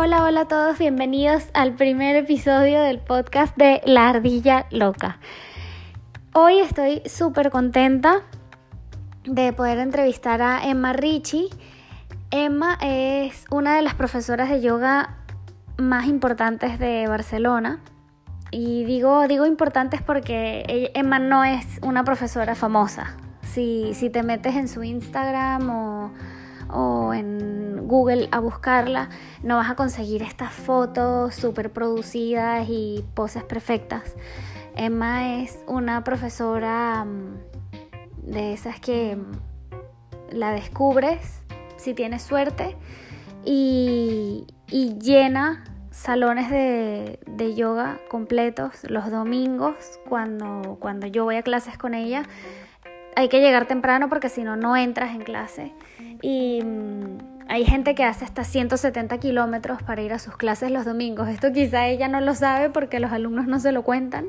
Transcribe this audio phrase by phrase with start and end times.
[0.00, 5.18] Hola, hola a todos, bienvenidos al primer episodio del podcast de La Ardilla Loca.
[6.32, 8.22] Hoy estoy súper contenta
[9.24, 11.50] de poder entrevistar a Emma Ricci.
[12.30, 15.16] Emma es una de las profesoras de yoga
[15.78, 17.80] más importantes de Barcelona.
[18.52, 23.16] Y digo, digo importantes porque Emma no es una profesora famosa.
[23.42, 26.12] Si, si te metes en su Instagram o
[26.70, 29.08] o en Google a buscarla,
[29.42, 34.14] no vas a conseguir estas fotos súper producidas y poses perfectas.
[34.76, 41.40] Emma es una profesora mm, de esas que mm, la descubres
[41.76, 42.76] si tienes suerte
[43.44, 44.46] y,
[45.00, 49.74] llena salones de, yoga completos los domingos
[50.08, 52.24] cuando, cuando yo voy a clases con ella.
[53.16, 55.72] Hay que llegar temprano porque si no, no entras en clase.
[56.22, 57.18] Y mm,
[57.48, 61.28] hay gente que hace hasta 170 kilómetros para ir a sus clases los domingos.
[61.28, 64.26] Esto quizá ella no lo sabe porque los alumnos no se lo cuentan.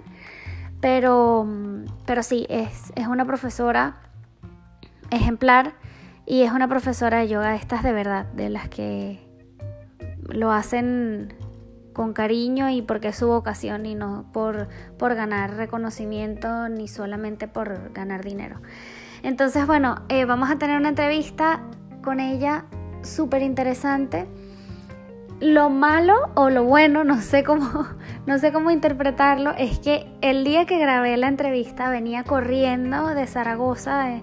[0.81, 3.97] Pero, mm, pero sí, es, es una profesora
[5.11, 5.73] ejemplar
[6.25, 9.19] y es una profesora de yoga de estas de verdad, de las que
[10.27, 11.33] lo hacen
[11.94, 17.47] con cariño y porque es su vocación y no por, por ganar reconocimiento ni solamente
[17.47, 18.61] por ganar dinero.
[19.23, 21.61] Entonces, bueno, eh, vamos a tener una entrevista
[22.09, 22.65] con ella
[23.03, 24.25] súper interesante.
[25.39, 27.85] Lo malo o lo bueno, no sé cómo,
[28.25, 33.27] no sé cómo interpretarlo, es que el día que grabé la entrevista venía corriendo de
[33.27, 34.21] Zaragoza,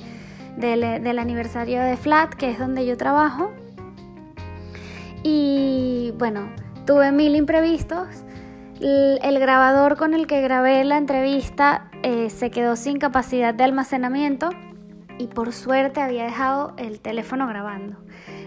[0.56, 3.52] del aniversario de Flat, que es donde yo trabajo.
[5.22, 6.48] Y bueno,
[6.86, 8.08] tuve mil imprevistos.
[8.80, 14.50] El, grabador con el que grabé la entrevista eh, se quedó sin capacidad de almacenamiento
[15.19, 17.97] y por suerte había dejado el teléfono grabando.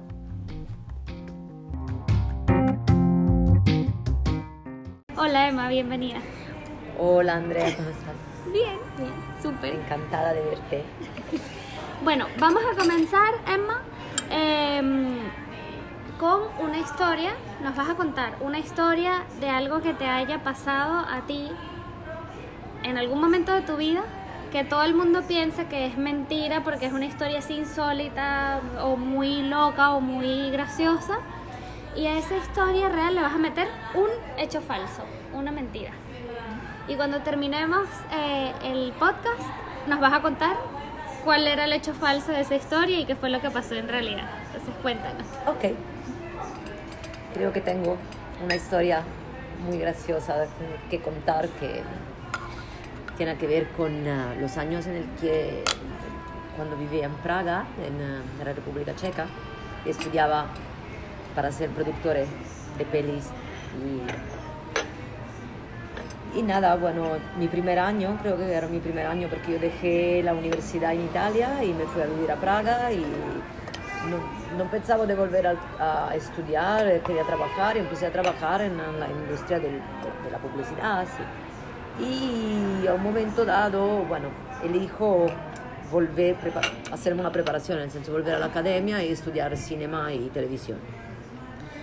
[5.17, 6.19] Hola Emma, bienvenida.
[6.99, 8.34] Hola Andrea, ¿cómo estás?
[8.55, 9.75] Bien, bien, súper.
[9.75, 10.83] Encantada de verte.
[12.03, 13.81] Bueno, vamos a comenzar, Emma,
[14.29, 15.17] em,
[16.17, 17.33] con una historia.
[17.61, 21.49] Nos vas a contar una historia de algo que te haya pasado a ti
[22.83, 24.03] en algún momento de tu vida
[24.53, 28.95] que todo el mundo piense que es mentira porque es una historia así insólita o
[28.95, 31.17] muy loca o muy graciosa.
[31.93, 35.91] Y a esa historia real le vas a meter un hecho falso, una mentira.
[36.87, 39.41] Y cuando terminemos eh, el podcast,
[39.87, 40.55] nos vas a contar
[41.23, 43.87] cuál era el hecho falso de esa historia y qué fue lo que pasó en
[43.87, 44.29] realidad.
[44.47, 45.25] Entonces cuéntanos.
[45.47, 45.73] Ok.
[47.33, 47.97] Creo que tengo
[48.43, 49.03] una historia
[49.67, 50.45] muy graciosa
[50.89, 51.81] que contar que
[53.17, 55.63] tiene que ver con uh, los años en el que
[56.55, 59.25] cuando vivía en Praga, en, uh, la República Checa,
[59.85, 60.47] estudiaba
[61.33, 63.25] para ser productor de pelis
[63.83, 64.44] y,
[66.35, 67.03] y nada, bueno,
[67.39, 71.01] mi primer año, creo que era mi primer año porque yo dejé la universidad en
[71.01, 73.05] Italia y me fui a vivir a Praga y
[74.09, 78.77] no, no pensaba de volver a, a, estudiar, quería trabajar y empecé a trabajar en
[78.77, 81.05] la industria del, de, la publicidad.
[81.05, 81.23] Sí
[81.99, 84.27] y a un momento dado, bueno,
[84.63, 85.27] elijo
[85.91, 86.35] volver
[86.91, 90.79] hacerme una preparación, en el senso volver a la academia y estudiar cinema y televisión.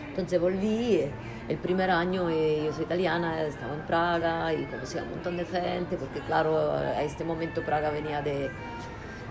[0.09, 1.01] Entonces volví,
[1.49, 5.37] el primer año eh, yo soy italiana, estaba en Praga y conocí a un montón
[5.37, 8.51] de gente, porque claro, a este momento Praga venía de,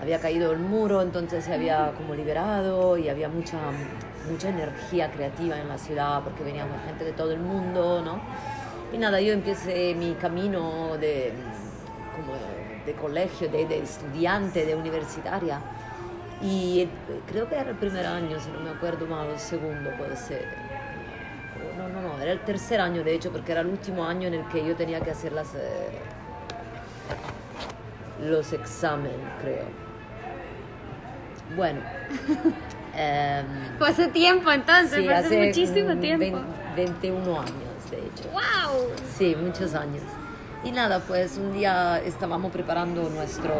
[0.01, 3.57] había caído el muro, entonces se había como liberado y había mucha,
[4.29, 8.19] mucha energía creativa en la ciudad, porque venía gente de todo el mundo, ¿no?
[8.91, 11.31] Y nada, yo empecé mi camino de,
[12.15, 12.33] como
[12.85, 15.61] de colegio, de, de estudiante, de universitaria.
[16.41, 16.89] Y
[17.27, 20.70] creo que era el primer año, si no me acuerdo mal, el segundo puede ser.
[21.91, 24.47] No, no, era el tercer año de hecho, porque era el último año en el
[24.47, 25.99] que yo tenía que hacer las, eh,
[28.21, 29.65] los exámenes, creo.
[31.55, 31.81] Bueno.
[32.95, 33.45] em,
[33.77, 36.25] Fue hace tiempo entonces, sí, fue hace, hace muchísimo tiempo.
[36.25, 36.45] vein-
[36.75, 38.29] 21 años, de hecho.
[38.31, 38.91] ¡Wow!
[39.17, 40.03] Sí, muchos años.
[40.63, 43.53] Y nada, pues un día estábamos preparando nuestro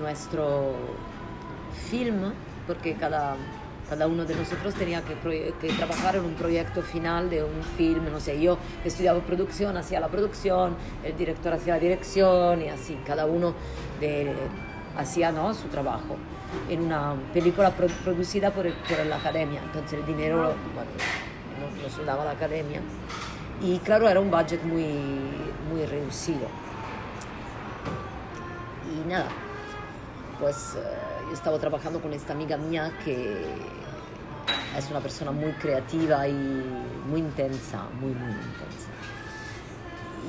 [0.00, 0.74] nuestro
[1.90, 2.32] film,
[2.66, 3.36] porque cada,
[3.88, 5.14] cada uno de nosotros tenía que,
[5.60, 10.00] que trabajar en un proyecto final de un film, no sé, yo estudiaba producción, hacía
[10.00, 13.54] la producción, el director hacía la dirección y así, cada uno
[14.00, 14.32] de,
[14.96, 15.52] hacía ¿no?
[15.54, 16.16] su trabajo
[16.70, 20.90] en una película pro- producida por, por la academia, entonces el dinero bueno,
[21.82, 22.80] nos, lo daba la academia
[23.62, 24.84] y claro, era un budget muy,
[25.70, 26.46] muy reducido.
[28.92, 29.28] Y nada,
[30.40, 30.80] pues eh,
[31.34, 33.44] estaba trabajando con esta amiga mía que
[34.78, 38.88] es una persona muy creativa y muy intensa, muy, muy intensa.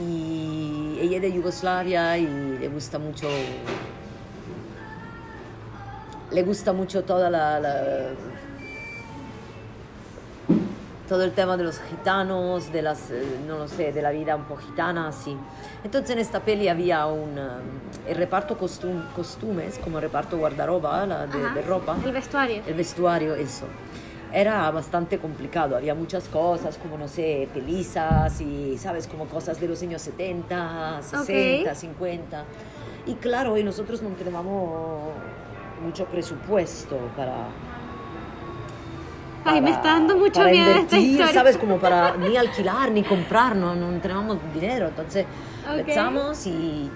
[0.02, 2.28] Y ella es de Yugoslavia y
[2.60, 3.28] le gusta mucho,
[6.32, 8.12] le gusta mucho toda la, la-
[11.08, 14.36] todo el tema de los gitanos, de las, eh, no lo sé, de la vida
[14.36, 15.38] un poco gitana, así.
[15.84, 21.06] Entonces en esta peli había un, um, el reparto costum- costumes, como el reparto guardaroba
[21.06, 22.64] la de, Ajá, de ropa, El vestuario.
[22.66, 23.66] el vestuario, eso.
[24.34, 29.08] Era bastante complicado, había muchas cosas como, no sé, pelizas y, ¿sabes?
[29.08, 31.76] Como cosas de los años 70, 60, Ok.
[31.78, 32.44] 50.
[33.06, 35.12] Y claro, y nosotros no teníamos
[35.84, 37.48] mucho presupuesto para...
[39.46, 41.34] Ay, me está dando mucho para miedo esta invertir, historia.
[41.34, 41.58] ¿sabes?
[41.58, 44.88] Como para ni alquilar ni comprar, no, no teníamos dinero.
[44.88, 45.26] Entonces
[45.70, 45.86] Ok.
[45.86, 46.90] pensamos y,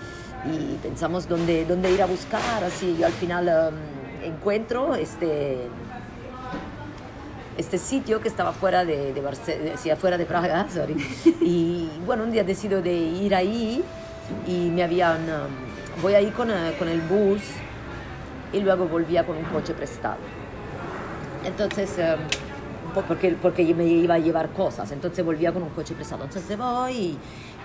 [0.46, 2.63] y pensamos dónde, dónde ir a buscar.
[2.63, 5.68] Así yo al final em, encuentro este,
[7.57, 10.96] este sitio que estaba fuera de, de, Barce- sí, fuera de Praga, sorry.
[11.42, 13.84] Y bueno, un día decido de ir ahí
[14.48, 15.18] y me habían...
[15.30, 17.42] em, voy ahí con, eh, con el bus
[18.54, 20.18] y luego volvía con un coche prestado.
[21.45, 22.15] Entonces, eh,
[22.94, 26.24] po' porque, porque me iba a llevar cosas, entonces volvía con un coche prestado.
[26.25, 27.18] Entonces voy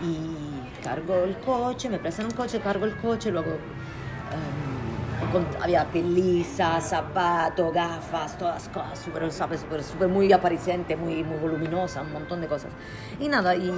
[0.03, 6.81] y, cargo el coche, me prestan un coche, cargo el coche, luego em, había pelisa,
[6.81, 12.47] zapato, gafas, todas cosas súper, súper, súper muy apareciente, muy, muy voluminosa, un montón de
[12.47, 12.71] cosas.
[13.19, 13.73] Y nada, y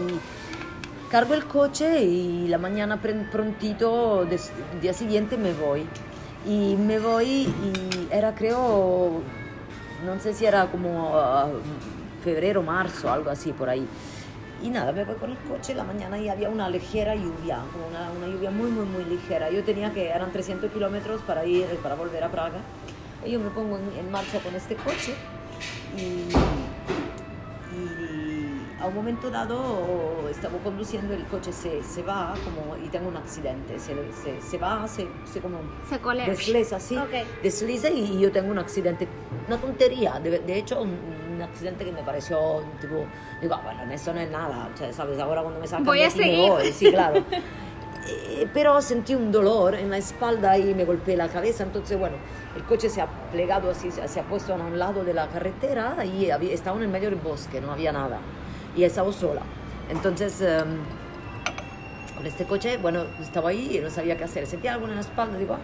[1.10, 4.50] cargo el coche y la mañana prontito, des-
[4.82, 5.86] día siguiente me voy.
[6.46, 9.20] Y me voy y era creo,
[10.14, 11.48] no sé si era como ah,
[12.22, 13.86] febrero, marzo, algo así por ahí.
[14.62, 17.88] Y nada, me voy con el coche, la mañana y había una ligera lluvia, como
[17.88, 19.50] una, una lluvia muy, muy, muy ligera.
[19.50, 22.58] Yo tenía que, eran 300 kilómetros para ir, para volver a Praga.
[23.24, 25.14] Y yo me pongo en, en marcha con este coche
[25.96, 26.00] y,
[27.74, 33.08] y a un momento dado estaba conduciendo, el coche se, se va como, y tengo
[33.08, 35.58] un accidente, se, se, se va, se, se como
[35.88, 35.98] Se
[36.30, 37.42] desliza, sí, Ok.
[37.42, 39.08] desliza y yo tengo un accidente,
[39.48, 40.96] una tontería, de, de hecho un,
[41.34, 43.04] un accidente que me pareció, tipo,
[43.40, 46.02] digo, ah, bueno, eso no es nada, o sea, sabes, ahora cuando me sacan Voy
[46.02, 46.48] a seguir.
[46.50, 47.22] voy, sí, claro.
[48.08, 52.16] Eh, pero sentí un dolor en la espalda y me golpeé la cabeza, entonces bueno,
[52.54, 56.04] el coche se ha plegado así, se ha puesto a un lado de la carretera
[56.04, 58.18] y había, estaba en el medio del bosque, no había nada.
[58.76, 59.42] Y estaba sola.
[59.90, 60.78] Entonces, em,
[62.16, 65.00] con este coche, bueno, estaba ahí y no sabía qué hacer, sentía algo en la
[65.00, 65.58] espalda, digo, ah,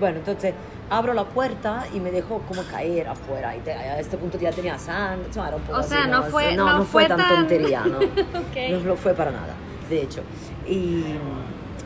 [0.00, 0.54] bueno, entonces
[0.90, 4.50] abro la puerta y me dejó como caer afuera y te- a este punto ya
[4.52, 7.18] tenía sangre, era un poco O así, sea, no fue- no, no no fue tan
[7.18, 7.98] tan- tontería, ¿no?
[8.38, 8.70] Ok.
[8.70, 9.54] No lo fue para nada,
[9.90, 10.22] de hecho.
[10.68, 11.04] Y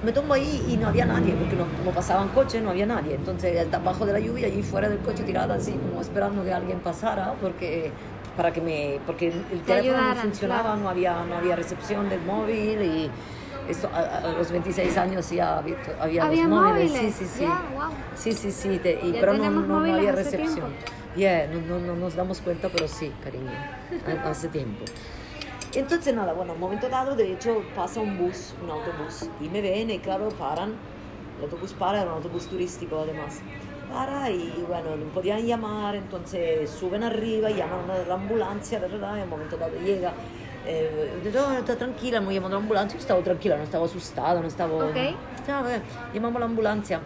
[0.05, 3.15] me tomo ahí y no había nadie, porque no, no pasaban coches, no había nadie.
[3.15, 6.81] Entonces, abajo de la lluvia, allí fuera del coche, tirada así, como esperando que alguien
[6.81, 7.91] pasara, porque
[8.37, 12.81] para que me porque el teléfono no funcionaba, no había no había recepción del móvil
[12.83, 13.11] y
[13.71, 17.31] esto, a, a los 26 años ya había, había, Había los móviles, móviles, sí, sí,
[17.39, 17.41] sí.
[17.45, 17.91] ya, wow.
[18.15, 20.71] Sí, sí, sí, te- y- pero no, no, no había recepción.
[21.17, 23.51] Yeah, no, no, no nos damos cuenta, pero sí, cariño,
[24.07, 24.85] ha- hace tiempo.
[25.75, 29.61] Entonces nada, bueno, un momento dado, de hecho, pasa un bus, un autobús, y me
[29.61, 30.75] ven y claro, paran,
[31.39, 33.41] el autobús para, era un autobús turístico además,
[33.93, 39.17] para y bueno, no podían llamar, entonces suben arriba llaman a la ambulancia, ¿verdad?
[39.19, 40.13] Y un momento dado llega,
[40.67, 44.41] eh, no, está tranquila, hemos llamado a la ambulancia, yo estaba tranquila, no estaba asustada,
[44.41, 44.73] no estaba...
[44.87, 44.97] Ok.
[45.47, 45.83] Ya, bueno,
[46.15, 47.01] llamamos a la ambulancia,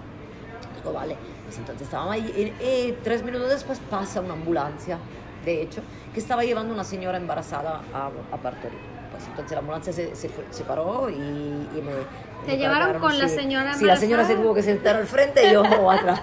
[0.76, 4.98] digo, vale, pues entonces estábamos ahí y, y tres minutos después pasa una ambulancia,
[5.44, 5.82] de hecho,
[6.12, 8.78] que estaba llevando una señora embarazada a, a partorir.
[9.10, 11.92] pues entonces la ambulancia se, se, se paró y, y me...
[12.46, 15.52] Te llevaron con la señora Sí, la señora se tuvo que sentar al frente y
[15.52, 16.20] yo atrás.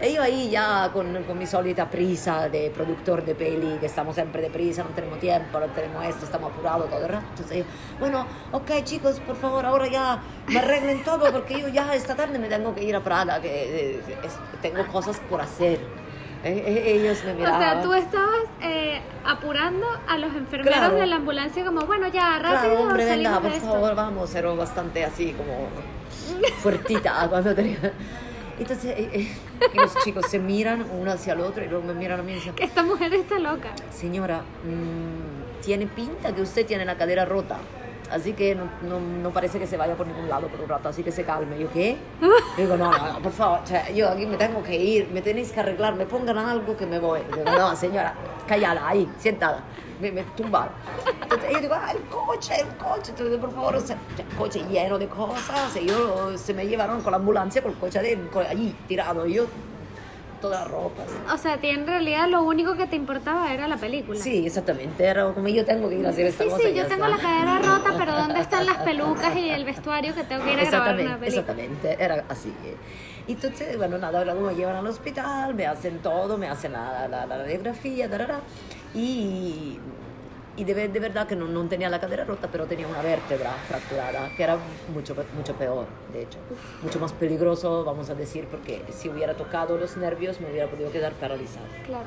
[0.00, 4.14] E io ahí ya con, con mi solita prisa de productor de peli, que estamos
[4.16, 7.24] siempre deprisa, no tenemos tiempo, no tenemos esto, estamos apurados todo el rato.
[7.30, 7.64] Entonces yo,
[8.00, 12.38] bueno, ok chicos, por favor, ahora ya me arreglen todo porque yo ya esta tarde
[12.38, 15.78] me tengo que ir a Praga, que eh, es- tengo cosas por hacer.
[16.44, 17.60] Ellos me O miraban.
[17.60, 20.96] sea, tú estabas eh, apurando a los enfermeros Claro.
[20.96, 23.66] de la ambulancia como, bueno, ya, rápido, Claro, hombre, venga, por esto.
[23.72, 24.34] favor, vamos.
[24.34, 25.68] Era bastante así como
[26.58, 27.78] fuertita cuando tenía...
[28.58, 29.36] Entonces, eh, eh,
[29.72, 32.32] y los chicos se miran uno hacia el otro y luego me miran a mí
[32.32, 33.70] y dicen, Que esta mujer está loca.
[33.90, 37.56] señora, mm, tiene pinta que usted tiene la cadera rota.
[38.12, 40.90] Así que no, no, no parece que se vaya por ningún lado por un rato,
[40.90, 41.58] así que se calme.
[41.58, 41.96] Yo, ¿qué?
[42.56, 45.22] Digo, no, no, no, por favor, o sea, yo aquí me tengo que ir, me
[45.22, 47.20] tenéis que arreglar, me pongan algo que me voy.
[47.34, 48.14] Digo, no, señora,
[48.46, 49.62] callada, ahí, sentada,
[49.98, 50.74] me, me tumbaron.
[51.22, 54.62] Entonces yo digo, ah, el coche, el coche, Entonces, por favor, o sea, el coche
[54.70, 58.40] lleno de cosas, sea, yo, se me llevaron con la ambulancia, con el coche adentro,
[58.40, 59.46] allí, tirado, y yo,
[60.42, 61.02] toda ropa.
[61.04, 61.14] así.
[61.34, 64.18] O sea, ti en realidad lo único que te importaba era la película.
[64.20, 66.62] Sí, exactamente, era como yo tengo que ir a hacer esta Sí, cosa.
[66.62, 67.16] sí, y yo tengo está.
[67.16, 70.58] la cadera rota, pero ¿dónde están las pelucas y el vestuario que tengo que ir
[70.60, 71.26] a grabar una película?
[71.26, 72.52] exactamente, era así.
[73.28, 77.24] Entonces, bueno, nada, luego me llevan al hospital, me hacen todo, me hacen la, la,
[77.24, 78.40] la radiografía, tarara,
[78.94, 79.78] y,
[80.56, 83.50] y de, de verdad que no, no tenía la cadera rota, pero tenía una vértebra
[83.68, 84.58] fracturada, que era
[84.92, 86.38] mucho, mucho peor, de hecho,
[86.82, 90.90] mucho más peligroso, vamos a decir, porque si hubiera tocado los nervios me hubiera podido
[90.92, 91.66] quedar paralizado.
[91.86, 92.04] Claro.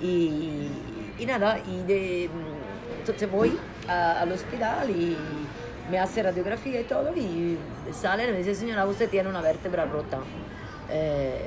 [0.00, 0.70] Y,
[1.18, 2.30] y nada, y de,
[3.00, 5.16] entonces voy a- al hospital y
[5.90, 7.58] me hace radiografía y todo y
[7.92, 10.18] sale y me dice, señora, usted tiene una vértebra rota.
[10.90, 11.42] Eh,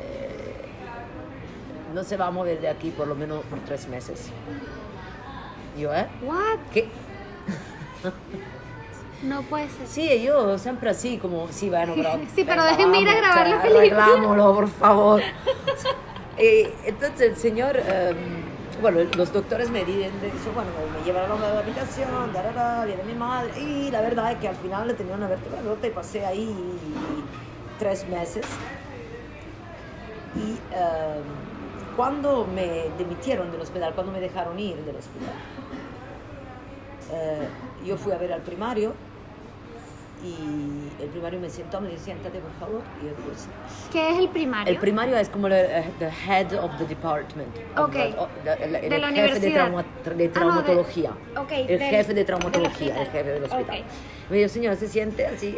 [1.94, 4.30] no se va a mover de aquí por lo menos por tres meses.
[5.78, 6.08] Y yo, ¿eh?
[6.24, 6.60] What?
[6.74, 6.90] ¿Qué?
[9.24, 9.86] No puede ser.
[9.86, 12.20] Sí, yo siempre así, como, sí, bueno, pero...
[12.36, 14.04] Sí, pero déjenme ir a grabar la película.
[14.06, 15.22] Arreglámoslo, por favor.
[16.38, 18.16] Eh, entonces el señor, eh,
[18.82, 23.04] bueno, los doctores me dicen de eso, bueno, me llevaron a la habitación, darara, viene
[23.04, 25.92] mi madre, y la verdad es que al final le tenía una vértebra rota y
[25.92, 26.56] pasé ahí
[27.78, 28.46] tres meses.
[30.36, 31.22] Y eh,
[31.96, 35.36] cuando me dimitieron del hospital, cuando me dejaron ir del hospital,
[37.12, 37.48] eh,
[37.86, 38.94] yo fui a ver al primario
[40.24, 43.12] y el primario me sentó, me dijo, siéntate por favor, y yo.
[43.92, 44.72] ¿Qué es el primario?
[44.72, 47.50] El primario es como el eh, the head of the department.
[47.76, 47.92] of Ok.
[47.94, 51.10] the- el, el De la jefe de, trauma- de Ah, no, de- traumatología.
[51.36, 53.80] ok, el del- jefe de traumatología, el jefe del hospital.
[53.80, 53.86] Ok.
[54.30, 55.58] Me dijo, señora, se siente así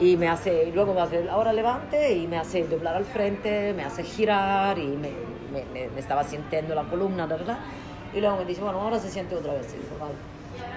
[0.00, 3.72] y me hace, y luego me hace, ahora levante y me hace doblar al frente,
[3.74, 5.10] me hace girar y me,
[5.52, 7.58] me, me- me estaba sintiendo la columna, ¿verdad?
[8.12, 9.68] Y luego me dice, bueno, ahora se siente otra vez.
[9.72, 10.14] Y digo, vale.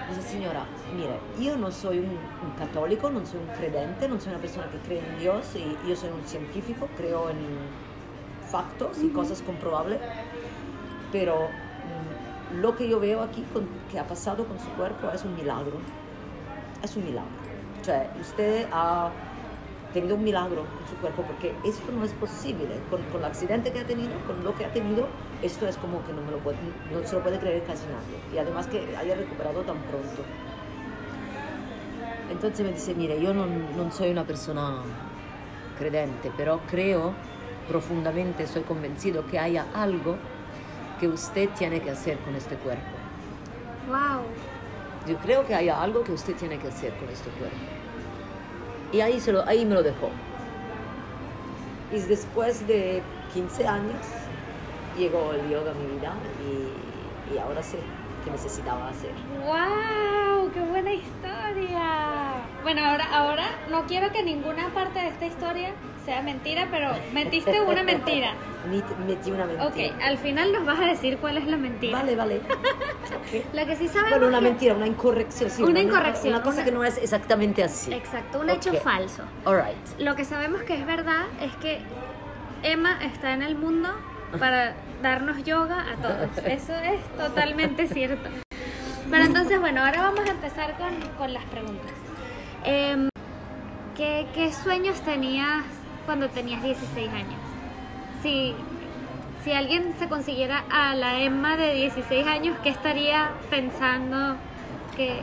[0.08, 4.32] Dice, signora, mire, io non sono un, un cattolico, non sono un credente, non sono
[4.32, 7.38] una persona che cree in Dios, y io sono un científico, creo en
[8.46, 9.98] factos y cosas comprobables,
[11.10, 15.24] pero mm, lo que yo veo aquí con- que ha pasado con su cuerpo es
[15.24, 15.78] un milagro,
[16.82, 17.30] es un milagro.
[17.82, 19.10] Cioè, usted ha
[19.94, 22.68] tenido un milagro con su cuerpo porque esto no es posible.
[22.90, 25.06] Con, con el accidente que ha tenido, con lo que ha tenido,
[25.42, 26.58] esto es como que no, me lo puede,
[26.92, 28.18] no se lo puede creer casi nadie.
[28.34, 30.22] Y además que haya recuperado tan pronto.
[32.30, 34.82] Entonces me dice, mire, yo no, no soy una persona
[35.78, 37.14] credente, pero creo
[37.68, 40.16] profundamente, soy convencido que haya algo
[41.00, 42.82] que usted tiene que hacer con este cuerpo.
[43.88, 44.24] Wow.
[45.06, 47.83] Yo creo que haya algo que usted tiene que hacer con este cuerpo.
[48.94, 50.08] Y ahí, se lo, ahí me lo dejó.
[51.92, 53.96] Y después de 15 años
[54.96, 56.12] llegó el yoga a mi vida
[56.46, 57.78] y, y ahora sé
[58.24, 59.10] que necesitaba hacer.
[59.44, 60.48] ¡Wow!
[60.52, 62.34] ¡Qué buena historia!
[62.62, 65.72] Bueno, ahora, ahora no quiero que ninguna parte de esta historia
[66.04, 68.32] sea mentira, pero metiste una mentira.
[68.70, 69.66] Met- Metí una mentira.
[69.66, 71.98] Ok, al final nos vas a decir cuál es la mentira.
[71.98, 72.40] Vale, vale.
[73.04, 73.44] Ok.
[73.54, 75.50] Lo que sí sabemos Bueno, una que- mentira, una incorrección.
[75.50, 77.92] sí, Una incorrección, Una cosa una- que no es exactamente así.
[77.92, 79.22] Exacto, un hecho falso.
[79.44, 80.00] All right.
[80.00, 81.80] Lo que sabemos que es verdad es que
[82.62, 83.90] Emma está en el mundo
[84.38, 86.38] para darnos yoga a todos.
[86.46, 88.28] Eso es totalmente cierto.
[89.10, 91.92] Pero entonces, bueno, ahora vamos a empezar con, con las preguntas.
[92.64, 93.08] Em,
[93.96, 95.62] ¿qué, qué sueños tenías
[96.06, 97.40] cuando tenías 16 años?
[98.22, 98.54] Si,
[99.42, 104.36] si alguien se consiguiera a la Emma de 16 años, ¿qué estaría pensando?
[104.96, 105.22] que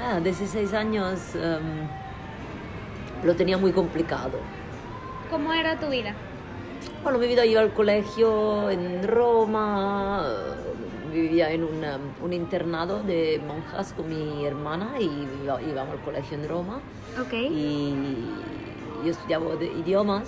[0.00, 1.86] Ah, 16 años em,
[3.24, 4.38] lo tenía muy complicado.
[5.30, 6.12] ¿Cómo era tu vida?
[7.02, 10.24] Bueno, mi vida iba al colegio en Roma,
[11.12, 15.04] vivía en un, um, un internado de monjas con mi hermana y
[15.44, 16.80] iba- íbamos al colegio en Roma
[17.20, 17.32] Ok.
[17.32, 17.94] y
[19.04, 20.24] yo estudiaba de idiomas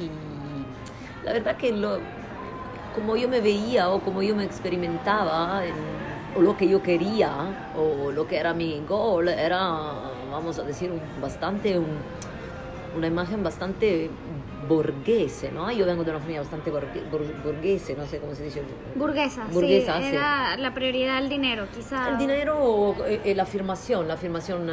[0.00, 1.98] y la verdad que lo,
[2.94, 5.74] como yo me veía o como yo me experimentaba en-
[6.36, 7.30] o lo que yo quería
[7.76, 9.60] o lo que era mi goal era
[10.30, 11.98] vamos a decir un- bastante un-
[12.96, 14.10] una imagen bastante
[14.76, 15.70] borghese, ¿no?
[15.70, 18.62] Yo vengo de una familia bastante borghe- bor- borghese, no sé cómo se dice.
[18.94, 20.02] Burguesa, Burguesa, sí.
[20.04, 20.08] sí.
[20.14, 22.08] Era la prioridad el dinero, quizá.
[22.10, 24.72] El dinero eh, eh, la afirmación, la afirmación eh,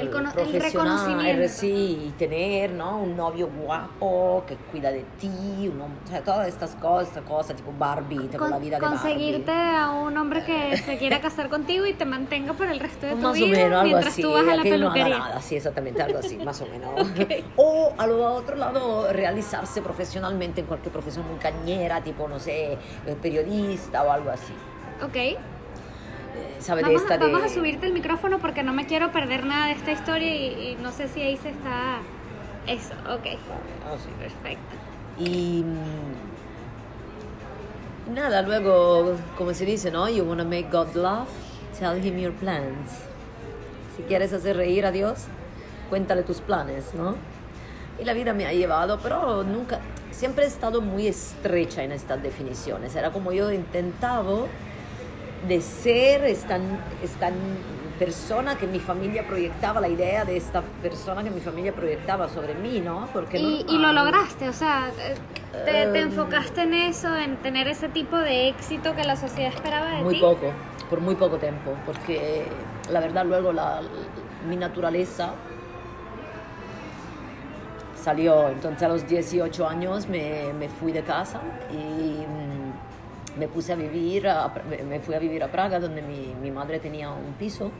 [0.00, 1.42] El el profesional, reconocimiento.
[1.42, 2.98] eh, sí, tener, ¿no?
[2.98, 5.28] Un novio guapo que cuida de ti,
[5.68, 8.86] un hom- o sea, todas estas cosas, cosas tipo Barbie, tipo Con- la vida de
[8.86, 9.76] conseguirte Barbie.
[9.76, 13.12] a un hombre que se quiera casar contigo y te mantenga por el resto de
[13.12, 14.92] tu Más o vida menos, algo mientras así, tú vas a la que no haga
[14.94, 15.18] peluquería.
[15.18, 16.90] nada, sí, exactamente, algo así, más o menos.
[17.56, 22.78] O al otro lado, realizarse profesionalmente en cualquier profesión muy cañera, tipo, no sé, eh,
[23.20, 24.52] periodista o algo así.
[25.04, 25.16] Ok.
[25.16, 25.36] Eh,
[26.60, 27.24] ¿Sabe de Vamos, esta a, de...
[27.26, 30.70] vamos a subirte el micrófono porque no me quiero perder nada de esta historia y,
[30.70, 31.98] y no sé si ahí se está...
[32.66, 33.26] Eso, ok.
[33.84, 34.08] Ah, sí.
[34.18, 34.76] Perfecto.
[35.18, 35.64] Y
[38.08, 40.08] mm, nada, luego, como se dice, ¿no?
[40.08, 41.28] You wanna make God laugh,
[41.78, 42.90] tell him your plans.
[43.96, 45.24] Si quieres hacer reír a Dios,
[45.88, 47.16] cuéntale tus planes, ¿no?
[47.98, 52.22] Y la vida me ha llevado, pero nunca, siempre he estado muy estrecha en estas
[52.22, 52.94] definiciones.
[52.94, 54.46] Era como yo intentaba
[55.48, 56.58] de ser esta,
[57.02, 57.30] esta
[57.98, 62.54] persona que mi familia proyectaba, la idea de esta persona que mi familia proyectaba sobre
[62.54, 63.08] mí, ¿no?
[63.12, 65.14] Porque Y, no- y lo ah, lograste, o sea, eh,
[65.64, 66.08] te, te Em.
[66.08, 70.14] enfocaste en eso, en tener ese tipo de éxito que la sociedad esperaba de Muy
[70.16, 70.20] ti.
[70.20, 70.52] poco,
[70.90, 72.44] por muy poco tiempo, porque
[72.90, 73.80] la verdad luego la,
[74.46, 75.30] mi naturaleza
[78.10, 81.40] salió, entonces a los 18 años me, me fui de casa
[81.72, 81.76] y
[82.24, 84.48] mm, me puse a vivir, a-
[84.88, 87.72] me- fui a vivir a Praga donde mi, mi madre tenía un piso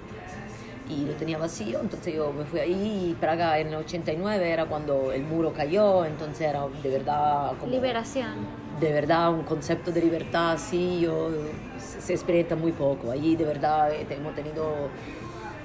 [0.88, 4.64] y lo tenía vacío, entonces yo me fui ahí y Praga en el 89 era
[4.66, 8.34] cuando el muro cayó, entonces era de verdad como Liberación.
[8.80, 11.30] de verdad un concepto de libertad sí yo
[11.78, 13.10] se se experimenta muy poco.
[13.12, 14.64] Allí de verdad hemos tenido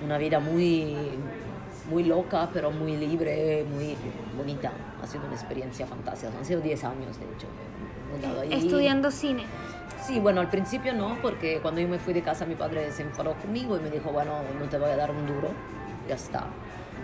[0.06, 0.96] una vida muy
[1.90, 3.96] muy loca pero muy libre muy
[4.38, 7.48] bonita ha sido una experiencia fantástica han sido 10 años de hecho
[8.42, 8.54] ahí.
[8.54, 9.44] Estudiando cine.
[10.06, 13.04] Sí, bueno, al principio no, porque cuando yo me fui de casa mi padre se
[13.04, 15.50] enfadó conmigo y me dijo, bueno, no te voy a dar un duro,
[16.10, 16.46] ya está.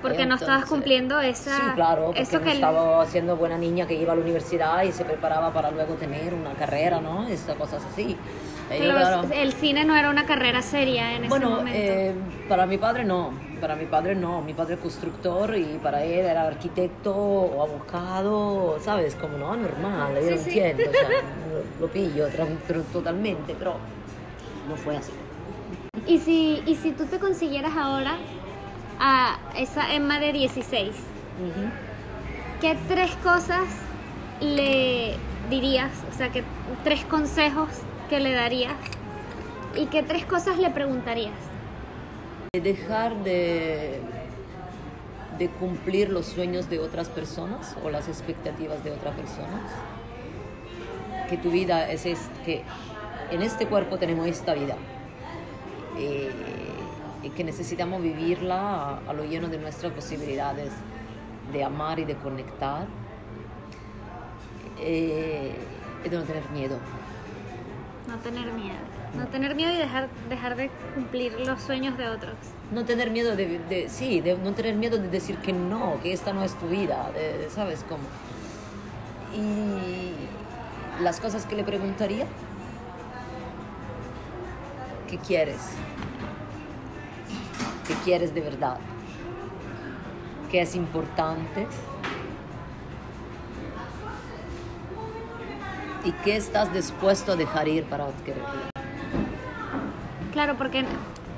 [0.02, 1.56] Porque no estabas Entonces- cumpliendo esa...
[1.56, 4.22] Sí, claro, porque eso no que el- estaba siendo buena niña que iba a la
[4.22, 7.28] universidad y se preparaba para luego tener una carrera, ¿no?
[7.28, 8.18] Estas cosas así.
[8.70, 11.80] Claro, el cine no era una carrera seria en ese bueno, momento.
[11.80, 12.14] eh,
[12.50, 16.26] para mi padre no, para mi padre no, mi padre es constructor y para él
[16.26, 19.16] era arquitecto o abogado, ¿sabes?
[19.16, 20.60] Como no, normal, yo Sí, lo sí.
[20.60, 21.10] entiendo, o sea,
[21.80, 22.28] lo, lo pillo
[22.94, 23.76] totalmente, pero
[24.70, 25.12] no fue así.
[26.06, 28.16] ¿Y, si, y si tú te consiguieras ahora
[29.00, 31.00] a esa Emma de 16, Ujú.
[32.62, 33.66] ¿qué tres cosas
[34.40, 35.16] le
[35.50, 35.92] dirías?
[36.14, 36.44] O sea, ¿qué
[36.84, 37.70] tres consejos
[38.10, 38.74] que le darías?
[39.76, 41.34] ¿Y qué tres cosas le preguntarías?
[42.54, 44.00] De dejar de,
[45.38, 49.72] de cumplir los sueños de otras personas o las expectativas de otras personas.
[51.30, 52.64] Que tu vida es, es que
[53.32, 54.76] en este cuerpo tenemos esta vida
[55.98, 56.32] eh,
[57.24, 60.72] y que necesitamos vivirla a, lo lleno de nuestras posibilidades
[61.52, 62.88] de amar y de conectar
[64.80, 65.54] eh,
[66.06, 66.78] y de no tener miedo.
[68.08, 68.78] No tener miedo.
[69.18, 72.36] No tener miedo y dejar, dejar de cumplir los sueños de otros.
[72.72, 76.44] No tener miedo de, sí, no tener miedo de decir que no, que esta no
[76.44, 77.12] es tu vida,
[77.50, 78.04] ¿sabes cómo?
[79.36, 80.14] Y
[81.02, 82.26] las cosas que le preguntaría,
[85.10, 85.62] ¿qué quieres?
[87.88, 88.78] ¿Qué quieres de verdad?
[90.52, 91.68] ¿Qué es importante?
[96.06, 98.48] ¿Y qué estás dispuesto a dejar ir para adquirirlo?
[100.32, 100.80] Claro, porque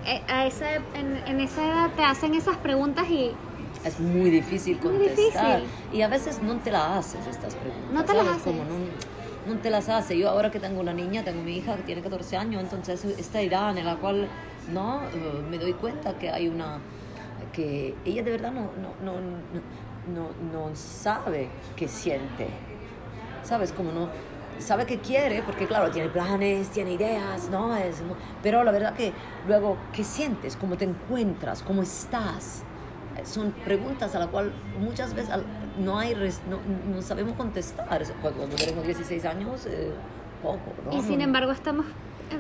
[0.06, 3.32] eh, a esa, en, en esa edad te hacen esas preguntas y
[3.86, 5.62] Es muy difícil Muy contestar.
[5.62, 5.98] difícil.
[5.98, 7.92] Y a veces no te las haces estas preguntas.
[7.92, 8.44] No te las haces.
[8.44, 8.76] Como no,
[9.54, 10.18] no te las hace.
[10.18, 13.42] Yo ahora que tengo una niña, tengo mi hija que tiene 14 años, entonces esta
[13.42, 14.28] edad en la cual
[14.74, 16.78] no Eh, me doy cuenta que hay una
[17.54, 19.14] que ella de verdad no, no, no,
[20.14, 20.30] no,
[20.70, 22.48] no sabe qué siente.
[23.44, 23.72] ¿Sabes?
[23.72, 24.10] Como no
[24.60, 27.76] sabe qué quiere, porque claro, tiene planes, tiene ideas, ¿no?
[27.76, 28.02] Es,
[28.44, 29.14] pero la verdad que
[29.48, 30.56] luego, ¿qué sientes?
[30.56, 31.64] ¿Cómo te encuentras?
[31.64, 32.64] ¿Cómo estás?
[33.18, 35.34] Eh, Son preguntas a las cuales muchas veces
[35.78, 36.60] no, hay no,
[36.94, 38.04] no sabemos contestar.
[38.22, 39.92] Cuando, tenemos 16 años, eh,
[40.44, 40.98] poco, ¿no?
[40.98, 41.86] Y sin embargo estamos
[42.32, 42.40] em,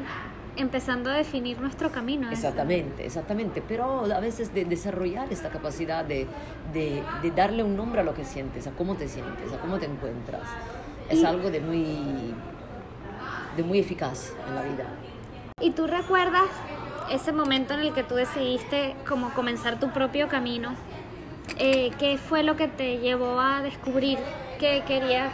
[0.59, 2.29] empezando a definir nuestro camino.
[2.31, 6.27] Exactamente, exactamente, pero a veces de desarrollar esta capacidad de,
[6.73, 9.77] de, de, darle un nombre a lo que sientes, a cómo te sientes, a cómo
[9.77, 10.43] te encuentras,
[11.09, 12.33] es algo de muy,
[13.57, 14.85] de muy eficaz en la vida.
[15.59, 16.49] ¿Y tú recuerdas
[17.11, 20.73] ese momento en el que tú decidiste como comenzar tu propio camino?
[21.57, 24.19] Eh, ¿Qué fue lo que te llevó a descubrir
[24.59, 25.33] que querías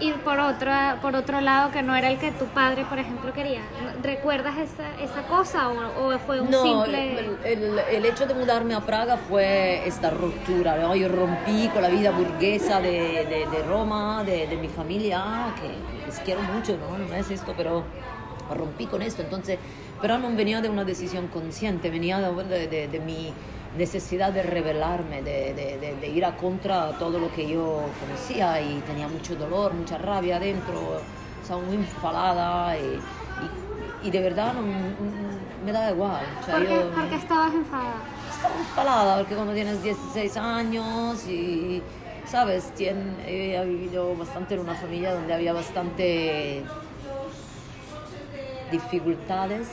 [0.00, 0.70] ir por otro,
[1.02, 3.60] por otro lado que no era el que tu padre, por ejemplo, quería.
[4.02, 7.36] ¿Recuerdas esa, esa cosa o, fue un simple...?
[7.44, 10.76] El, el, hecho de mudarme a Praga fue esta ruptura.
[10.76, 10.94] ¿no?
[10.94, 16.06] Yo rompí con la vida burguesa de, de, de Roma, de, de, mi familia, que
[16.06, 16.98] les quiero mucho, ¿no?
[16.98, 17.84] no es esto, pero
[18.54, 19.22] rompí con esto.
[19.22, 19.58] Entonces,
[20.00, 23.32] pero no venía de una decisión consciente, venía de, de mi
[23.76, 28.80] necesidad de rebelarme, de, de, de, ir a contra todo lo que yo conocía y
[28.86, 31.00] tenía mucho dolor, mucha rabia adentro,
[31.42, 33.00] estaba muy enfadada y,
[34.02, 34.62] y, de verdad no,
[35.64, 36.24] me daba igual.
[36.50, 36.80] ¿Por, qué?
[36.94, 37.14] ¿Por, qué?
[37.16, 37.94] estabas enfadada?
[38.34, 41.82] Estaba enfadada porque cuando tienes 16 años y,
[42.26, 42.72] ¿sabes?
[42.74, 46.64] Tien, he vivido bastante en una familia donde había bastante
[48.70, 49.68] dificultades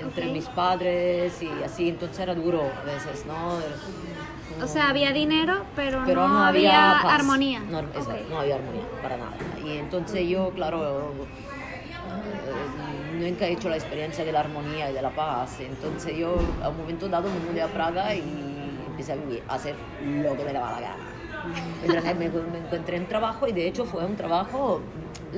[0.00, 3.58] entre mis padres y así, entonces era duro a veces, ¿no?
[4.62, 7.60] o sea, había dinero, pero, no, había, armonía.
[7.60, 9.36] No, no había armonía, para nada.
[9.64, 11.12] Y entonces yo, claro,
[13.16, 15.60] eh, nunca he hecho la experiencia de la armonía y de la paz.
[15.60, 18.22] Entonces yo a un momento dado me mudé a Praga y
[18.86, 21.15] empecé a vivir, a hacer lo que me daba la gana.
[21.86, 24.80] Me, me encontré en trabajo y de hecho fue un trabajo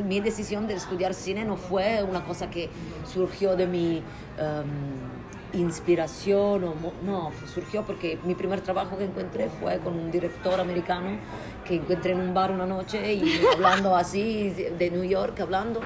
[0.04, 2.68] mi decisión de estudiar cine no fue una cosa que
[3.06, 4.02] surgió de mi
[4.38, 10.60] um, inspiración, o, no, surgió porque mi primer trabajo que encontré fue con un director
[10.60, 11.18] americano
[11.64, 15.80] que encontré en un bar una noche y hablando así de New York, hablando,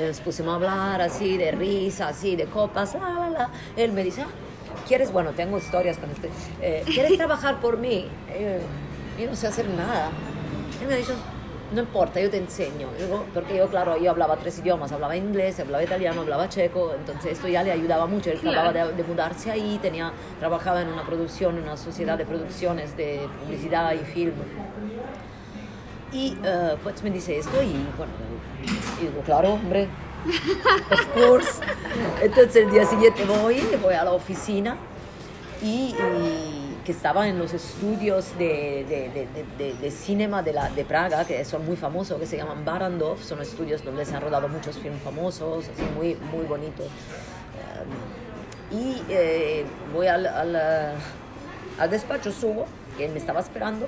[0.00, 4.22] nos pusimos a hablar así de risa, así de copas, la, la, Él me dice,
[4.22, 4.28] ah,
[4.86, 5.12] ¿quieres?
[5.12, 6.30] Bueno, tengo historias con este.
[6.62, 8.06] Eh, ¿Quieres trabajar por mí?
[8.30, 8.60] Eh,
[9.18, 10.10] yo no sé hacer nada.
[10.80, 11.14] Él me ha dicho,
[11.72, 12.88] no importa, yo te enseño.
[13.34, 17.48] Porque yo, claro, yo hablaba tres idiomas, hablaba inglés, hablaba italiano, hablaba checo, entonces esto
[17.48, 18.30] ya le ayudaba mucho.
[18.30, 22.96] Él acababa de, mudarse ahí, tenía, trabajaba en una producción, en una sociedad de producciones
[22.96, 24.32] de publicidad y film.
[26.10, 28.12] Y uh, pues me dice esto y bueno,
[28.64, 29.88] y digo, claro, hombre,
[30.90, 31.60] of course.
[32.22, 34.76] Entonces el día siguiente voy, voy a la oficina
[35.62, 35.94] y
[36.88, 38.86] que estaba en los estudios de,
[39.58, 43.22] de, de, cinema de, la, de Praga, que son muy famosos, que se llaman Barandov,
[43.22, 46.86] son estudios donde se han rodado muchos filmes famosos, así muy, muy bonitos.
[46.86, 50.56] Um, y eh, voy al, al,
[51.78, 52.64] al, despacho, subo,
[52.96, 53.86] que me estaba esperando,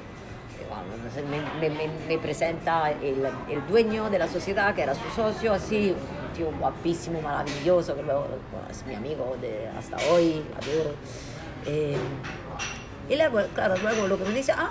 [1.59, 5.97] me, me, me, presenta el, el, dueño de la sociedad, que era su socio, así,
[5.97, 8.27] un tío guapísimo, maravilloso, que luego
[8.71, 10.95] es mi amigo de hasta hoy, adoro.
[11.67, 11.97] Eh,
[13.11, 14.71] y luego, claro, luego lo que me dice, ah,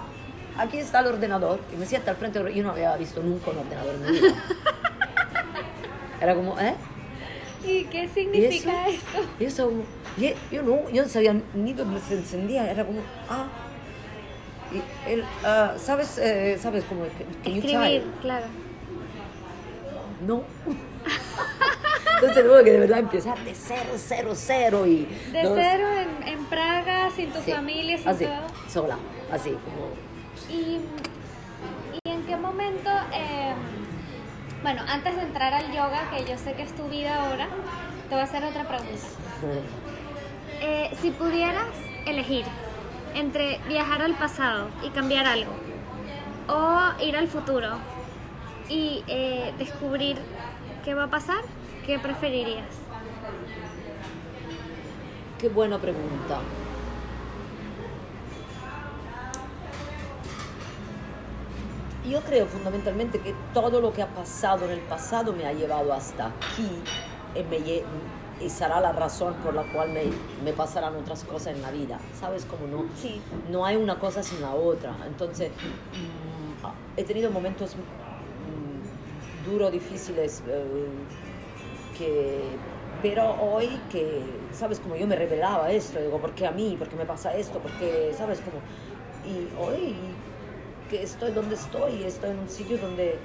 [0.57, 1.59] aquí está el ordenador.
[1.73, 4.43] Y me sienta al frente, yo no había visto nunca un ordenador en mi vida.
[6.21, 6.75] Era como, ¿eh?
[7.65, 9.19] ¿Y qué significa esto?
[9.39, 9.71] Y eso,
[10.51, 13.47] yo, no, yo no sabía ni dónde se encendía, era como, ah.
[14.71, 17.03] Y él, uh, ¿sabes, eh, ¿sabes cómo?
[17.43, 18.45] Que, Escribir, claro.
[20.25, 20.43] No.
[22.21, 25.05] Entonces luego que de verdad empezar de cero, cero, cero y...
[25.31, 28.69] De cero en, en, Praga, sin tu familia, sin así, todo.
[28.69, 28.97] sola,
[29.31, 29.93] así como...
[30.49, 30.79] ¿Y,
[32.03, 33.53] y en qué momento, eh,
[34.63, 37.47] bueno, antes de entrar al yoga, que yo sé que es tu vida ahora,
[38.09, 38.91] te voy a hacer otra pregunta.
[40.61, 41.67] Eh, si pudieras
[42.05, 42.43] elegir
[43.15, 45.53] entre viajar al pasado y cambiar algo,
[46.49, 47.77] o ir al futuro
[48.67, 50.17] y eh, descubrir
[50.83, 51.43] qué va a pasar,
[51.89, 52.67] ¿Qué preferirías?
[55.39, 56.39] Qué buena pregunta.
[62.07, 65.91] Yo creo fundamentalmente que todo lo que ha pasado en el pasado me ha llevado
[65.91, 66.69] hasta aquí
[67.33, 70.03] y, me, y será la razón por la cual me,
[70.45, 71.99] me, pasarán otras cosas en la vida.
[72.19, 72.85] ¿Sabes cómo no?
[73.01, 73.19] Sí.
[73.49, 74.95] No hay una cosa sin la otra.
[75.07, 80.43] Entonces, mm, he tenido momentos mm, duros, difíciles.
[80.47, 80.85] Eh,
[83.01, 84.79] pero hoy que, ¿sabes?
[84.79, 86.75] Como yo me revelaba esto, digo, ¿por qué a mí?
[86.77, 87.59] ¿Por qué me pasa esto?
[87.59, 88.41] Porque, ¿sabes?
[88.41, 88.59] Como,
[89.25, 89.95] y hoy
[90.89, 93.17] que estoy donde estoy, estoy en un sitio donde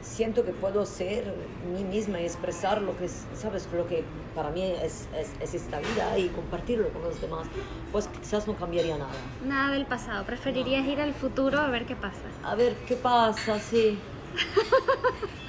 [0.00, 1.34] siento que puedo ser
[1.72, 3.68] mí misma y expresar lo que, ¿sabes?
[3.72, 5.08] Lo que para mí es,
[5.40, 7.46] es, esta vida y compartirlo con los demás,
[7.90, 9.12] pues quizás no cambiaría nada.
[9.44, 12.22] Nada del pasado, preferirías ir al futuro a ver qué pasa.
[12.42, 13.98] A ver qué pasa, sí.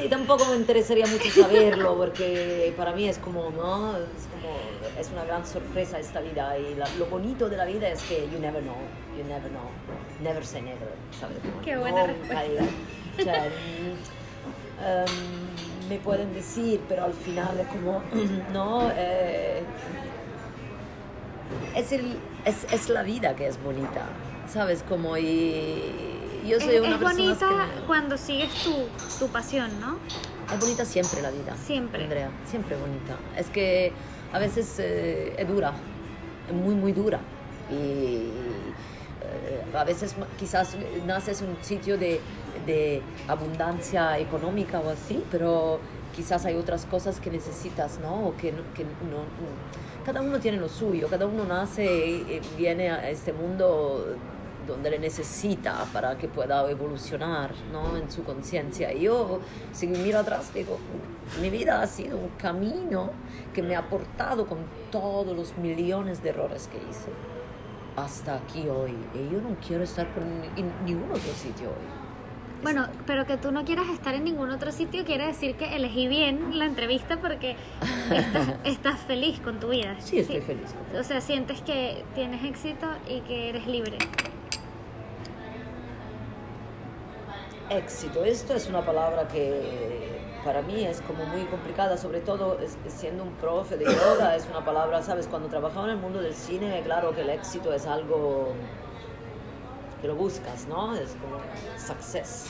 [0.00, 3.96] Sí, tampoco me interesaría mucho saberlo porque para mí es como, ¿no?
[3.96, 4.56] Es como,
[4.98, 8.28] es una gran sorpresa esta vida y la- lo bonito de la vida es que
[8.32, 8.76] you never know,
[9.16, 9.68] you never know,
[10.22, 11.38] never say never, ¿sabes?
[11.64, 12.44] Qué buena nunca respuesta.
[12.44, 12.66] digas.
[13.18, 15.06] O sea, em,
[15.88, 18.02] me pueden decir, pero al final es como,
[18.52, 19.62] no, eh,
[21.76, 24.06] es, el, es, es la vida que es bonita,
[24.48, 24.82] ¿sabes?
[24.88, 25.82] Como y
[26.46, 27.86] yo soy Es, una es persona bonita que...
[27.86, 28.74] cuando sigues tu,
[29.18, 29.96] tu pasión, ¿no?
[30.52, 31.54] Es bonita siempre la vida.
[31.66, 32.02] Siempre.
[32.04, 33.16] Andrea, siempre bonita.
[33.36, 33.92] Es que
[34.32, 35.72] a veces eh, es dura,
[36.48, 37.20] es muy, muy dura.
[37.70, 37.74] Y
[39.22, 40.76] eh, a veces quizás
[41.06, 42.20] naces en un sitio de,
[42.66, 45.78] de abundancia económica o así, pero
[46.14, 48.28] quizás hay otras cosas que necesitas, ¿no?
[48.28, 52.90] O que, que no, no- Cada uno tiene lo suyo, cada uno nace y viene
[52.90, 54.16] a este mundo
[54.70, 57.96] donde le necesita para que pueda evolucionar ¿no?
[57.96, 58.92] en su conciencia.
[58.92, 59.40] Y yo,
[59.72, 60.78] si miro atrás, digo,
[61.42, 63.10] mi vida ha sido un camino
[63.52, 64.58] que me ha aportado con
[64.90, 67.10] todos los millones de errores que hice
[67.96, 68.94] hasta aquí hoy.
[69.14, 72.00] Y yo no quiero estar por ni- en ningún otro sitio hoy.
[72.62, 76.08] Bueno, pero que tú no quieras estar en ningún otro sitio quiere decir que elegí
[76.08, 77.56] bien la entrevista porque
[78.14, 79.96] estás, estás feliz con tu vida.
[79.98, 83.96] Sí, estoy feliz con O sea, sientes que tienes éxito y que eres libre.
[87.70, 93.22] Éxito, esto es una palabra que para mí es como muy complicada, sobre todo siendo
[93.22, 96.82] un profe de yoga, es una palabra, sabes, cuando trabajaba en el mundo del cine,
[96.82, 98.54] claro que el éxito es algo
[100.00, 100.96] que lo buscas, ¿no?
[100.96, 101.36] Es como
[101.78, 102.46] success.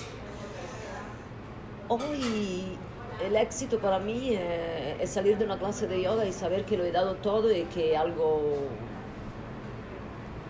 [1.89, 2.79] Hoy
[3.23, 6.79] el éxito para mí eh, es salir de una clase de yoga y saber que
[6.79, 8.41] lo he dado todo y que algo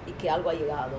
[0.06, 0.96] y que algo ha llegado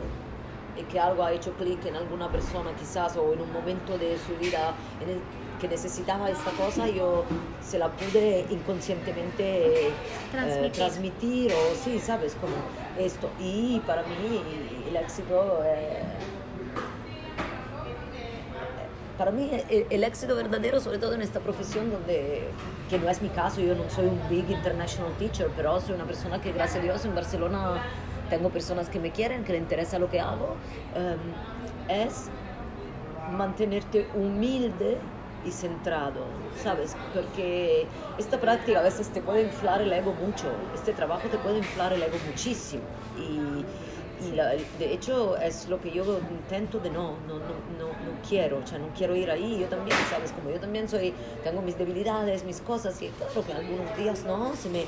[0.85, 4.35] que algo ha hecho clic en alguna persona quizás o en un momento de su
[4.37, 5.19] vida en el
[5.59, 7.23] que necesitaba esta cosa yo
[7.61, 9.91] se la pude inconscientemente eh,
[10.31, 10.71] Transmitir.
[10.71, 12.53] transmitir o sí sabes como
[12.97, 14.41] esto y para mí
[14.89, 16.01] el éxito eh,
[19.21, 22.47] para mí el, el éxito verdadero, sobre todo en esta profesión donde,
[22.89, 26.05] que no es mi caso, yo no soy un big international teacher, pero soy una
[26.05, 27.83] persona que gracias a Dios en Barcelona
[28.31, 30.55] tengo personas que me quieren, que le interesa lo que hago,
[30.95, 31.19] em,
[31.89, 32.29] es
[33.37, 34.97] mantenerte humilde
[35.45, 36.23] y centrado,
[36.63, 36.95] ¿sabes?
[37.13, 41.57] Porque esta práctica a veces te puede inflar el ego mucho, este trabajo te puede
[41.59, 42.83] inflar el ego muchísimo
[43.17, 43.65] y,
[44.27, 48.57] y la- de hecho es lo que yo intento de no, no, no, no quiero,
[48.63, 50.31] o sea, no quiero ir ahí, yo también, ¿sabes?
[50.31, 54.55] Como yo también soy, tengo mis debilidades, mis cosas y claro que algunos días, ¿no?
[54.55, 54.83] Se me,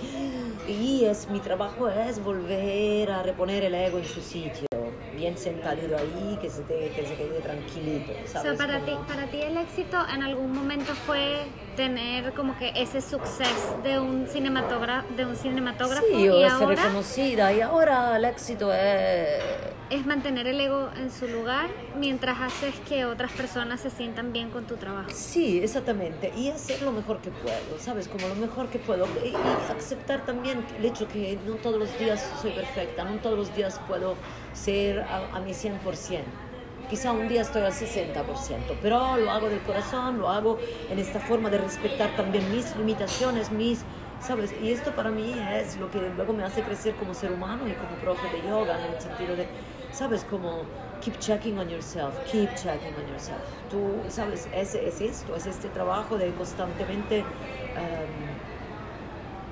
[0.67, 4.67] y es, mi trabajo es volver a reponer el ego en su sitio,
[5.15, 8.57] bien sentadito ahí, que se, te, que se quede tranquilito, O ¿sabes?
[8.57, 12.71] sea, para ti, Como- para ti el éxito en algún momento fue tener como que
[12.75, 18.15] ese suceso de un cinematógrafo, de un cinematógrafo Sí, o y ahora reconocida y ahora
[18.17, 19.39] el éxito es...
[19.93, 24.49] es mantener el ego en su lugar mientras haces que otras personas se sientan bien
[24.49, 25.10] con tu trabajo.
[25.13, 26.34] Sí, exactamente.
[26.36, 28.08] Y hacer lo mejor que puedo, ¿sabes?
[28.08, 29.06] Como lo mejor que puedo.
[29.23, 29.36] Y, y
[29.77, 33.79] aceptar también el hecho que no todos los días soy perfecta, no todos los días
[33.88, 34.15] puedo
[34.53, 35.77] ser a, a mi 100%.
[36.89, 38.15] Quizá un día estoy al 60%,
[38.82, 40.58] pero lo hago del corazón, lo hago
[40.89, 43.82] en esta forma de respetar también mis limitaciones, mis...
[44.21, 44.56] ¿Sabes?
[44.63, 47.73] Y esto para mí es lo que luego me hace crecer como ser humano y
[47.73, 49.45] como profe de yoga, en el sentido de,
[49.93, 50.25] ¿sabes?
[50.29, 50.63] Como
[51.01, 53.39] keep checking on yourself, keep checking on yourself.
[53.69, 53.77] Tú,
[54.10, 54.47] ¿sabes?
[54.53, 57.25] Es, es esto, es este trabajo de constantemente em,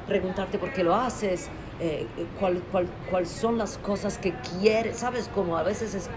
[0.07, 1.49] preguntarte por qué lo haces,
[1.79, 2.05] eh,
[2.39, 5.29] cuál, cuál, cuáles son las cosas que quieres, ¿sabes?
[5.33, 6.09] Como a veces, es,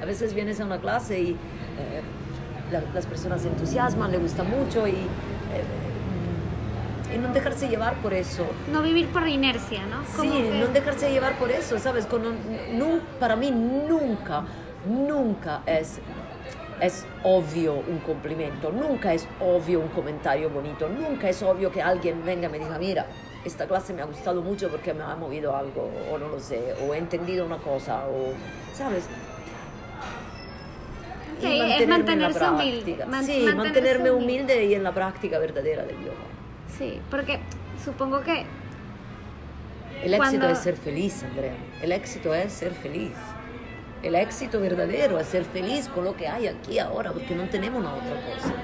[0.00, 1.36] a veces vienes a una clase y eh,
[2.72, 4.96] la- las personas se entusiasman, le gusta mucho y, eh,
[7.14, 8.46] y no dejarse llevar por eso.
[8.72, 10.04] No vivir por inercia, ¿no?
[10.22, 12.06] Sí, que- no dejarse llevar por eso, ¿sabes?
[12.72, 14.44] Nu- para mí nunca,
[14.86, 16.00] nunca es,
[16.80, 22.24] es obvio un complemento, nunca es obvio un comentario bonito, nunca es obvio que alguien
[22.24, 23.06] venga y me diga, mira,
[23.44, 26.74] esta clase me ha gustado mucho porque me ha movido algo, o no lo sé,
[26.86, 28.32] o he entendido una cosa, o,
[28.74, 29.04] ¿sabes?
[31.40, 34.34] Sí, mantenerme en mantenerse humilde, man- sí, mantenerse mantenerme humilde.
[34.54, 36.14] humilde y en la práctica verdadera del yoga.
[36.76, 37.38] Sí, porque
[37.84, 38.44] supongo que
[40.02, 41.54] El éxito Cuando- es ser feliz, Andrea.
[41.82, 43.12] El éxito es ser feliz.
[44.02, 47.80] El éxito verdadero es ser feliz con lo que hay aquí ahora, porque no tenemos
[47.80, 48.54] una otra cosa.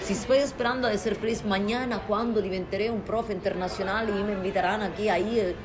[0.00, 4.82] Si estoy esperando a ser feliz mañana cuando diventeré un profe internacional y me invitarán
[4.82, 5.56] aquí, ahí, eh,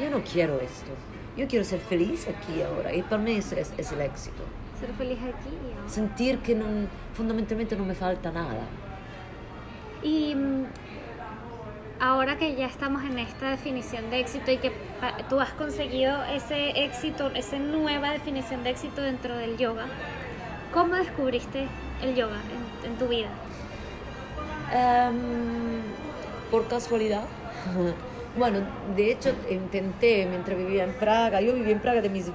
[0.00, 0.90] yo no quiero esto.
[1.36, 4.42] Yo quiero ser feliz aquí ahora y para mí es, es el éxito.
[4.80, 5.50] ser feliz aquí.
[5.86, 6.64] Sentir que no,
[7.14, 8.62] fundamentalmente no me falta nada.
[10.02, 10.64] Y mm,
[12.04, 14.72] ahora que ya estamos en esta definición de éxito y que
[15.30, 19.86] tú has conseguido ese éxito, esa nueva definición de éxito dentro del yoga,
[20.74, 21.66] ¿cómo descubriste
[22.02, 22.36] el yoga
[22.84, 23.30] en, tu vida?
[24.72, 25.80] Em,
[26.50, 27.24] por casualidad.
[28.36, 28.58] Bueno,
[28.96, 32.32] de hecho intenté mientras vivía en Praga, yo viví en Praga de mis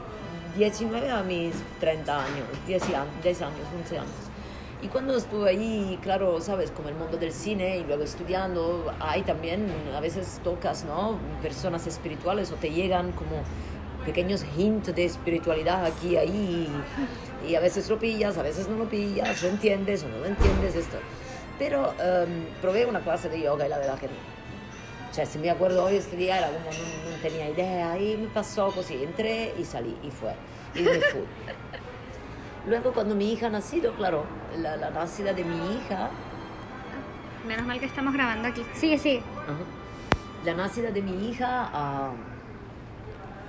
[0.56, 4.29] 19 a mis 30 años, 10 años, 10 años 11 años.
[4.82, 9.24] Y cuando estuve ahí, claro, sabes, como el mundo del cine y luego estudiando, hay
[9.24, 11.20] también, a veces tocas, ¿no?
[11.42, 13.44] Personas espirituales o te llegan como
[14.06, 16.70] pequeños hints de espiritualidad aquí, ahí,
[17.46, 20.26] y a veces lo pillas, a veces no lo pillas, lo entiendes o no lo
[20.28, 20.98] entiendes, esto.
[21.60, 25.50] Pero um, probé una clase de yoga y la verdad que, o sea, si me
[25.50, 29.54] acuerdo hoy, este día era como, no, no tenía idea, y me pasó así, entré
[29.60, 30.34] y salí, y fue,
[30.74, 31.22] y me fui.
[32.68, 34.26] Luego cuando mi hija ha nacido, claro,
[34.58, 36.10] la, la nacida de mi hija...
[37.48, 38.66] Menos mal que estamos grabando aquí.
[38.76, 39.24] Sigue, sigue.
[40.46, 42.12] La nacida de mi hija ha,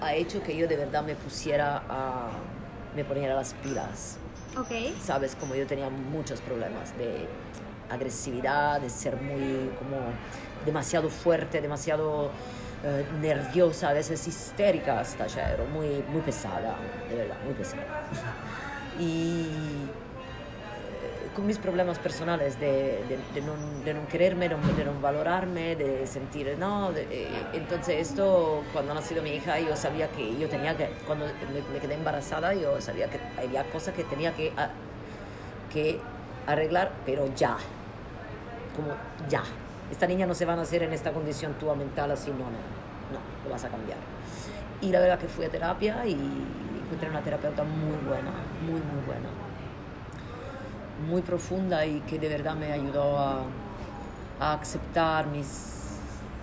[0.00, 2.28] ha, hecho que yo de verdad me pusiera a...
[2.94, 4.16] me poniera las pilas.
[4.56, 4.96] Ok.
[5.02, 7.26] Sabes, como yo tenía muchos problemas de
[7.90, 9.98] agresividad, de ser muy como
[10.64, 12.30] demasiado fuerte, demasiado
[12.84, 16.76] eh, nerviosa, a veces histérica hasta, ya era muy, muy pesada,
[17.08, 18.04] de verdad, muy pesada.
[19.00, 25.74] Y eh, con mis problemas personales de, de, no, de no, quererme, de no, valorarme,
[25.74, 30.48] de sentir, no, eh, entonces esto, cuando ha nacido mi hija, yo sabía que yo
[30.48, 31.24] tenía que, cuando
[31.72, 34.52] me, quedé embarazada, yo sabía que había cosas que tenía que,
[35.72, 35.98] que
[36.46, 37.56] arreglar, pero ya,
[38.76, 38.94] como
[39.28, 39.42] ya.
[39.90, 42.44] Esta niña no se va a nacer en esta condición tuya mental así, no, no,
[42.44, 43.98] no, lo vas a cambiar.
[44.82, 46.16] Y la verdad que fui a terapia y
[46.90, 49.28] encontré una terapeuta muy buena, muy, muy buena,
[51.08, 53.42] muy profunda y que de verdad me ayudó a,
[54.40, 55.98] a aceptar mis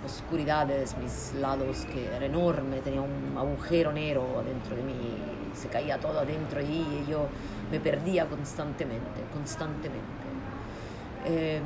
[0.06, 5.18] oscuridades, mis lados, que era enorme, tenía un agujero negro dentro de mí,
[5.54, 7.28] se caía todo adentro y yo
[7.70, 10.28] me perdía constantemente, constantemente.
[11.26, 11.60] Eh,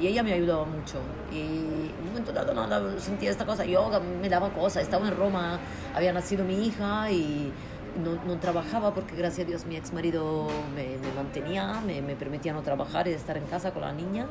[0.00, 0.98] y ella me ayudó mucho.
[1.32, 4.82] Y en un momento dado nada, sentía esta cosa, yoga me daba cosas.
[4.82, 5.58] Estaba en Roma,
[5.94, 7.52] había nacido mi hija y
[8.02, 12.14] no, no, trabajaba porque gracias a Dios mi ex marido me, me mantenía, me, me,
[12.14, 14.26] permitía no trabajar y estar en casa con la niña.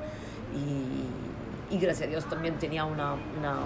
[0.54, 3.58] Y, y gracias a Dios también tenía una, una,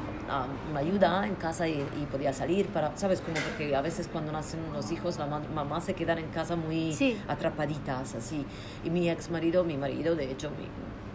[0.70, 3.22] una ayuda en casa y, y, podía salir para, ¿sabes?
[3.22, 6.96] Como porque a veces cuando nacen los hijos la mamá se quedan en casa muy
[7.28, 8.46] atrapaditas así.
[8.84, 10.68] Y mi ex marido, mi marido de hecho mi,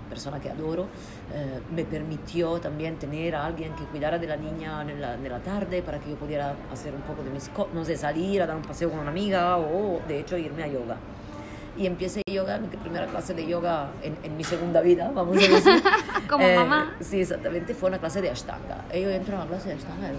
[0.04, 0.86] persona que adoro,
[1.32, 5.28] eh, me permitió también tener a alguien que cuidara de la niña en la, en
[5.28, 8.42] la tarde para que yo pudiera hacer un poco de mis cosas, no sé, salir
[8.42, 10.96] a dar un paseo con una amiga o de hecho irme a yoga.
[11.76, 15.40] Y empecé yoga, mi primera clase de yoga en, en mi segunda vida, vamos a
[15.40, 15.82] decir.
[16.28, 16.94] Como eh, mamá.
[17.00, 18.84] Sí, exactamente, fue una clase de Ashtanga.
[18.94, 20.18] Y yo entro a la clase de Ashtanga y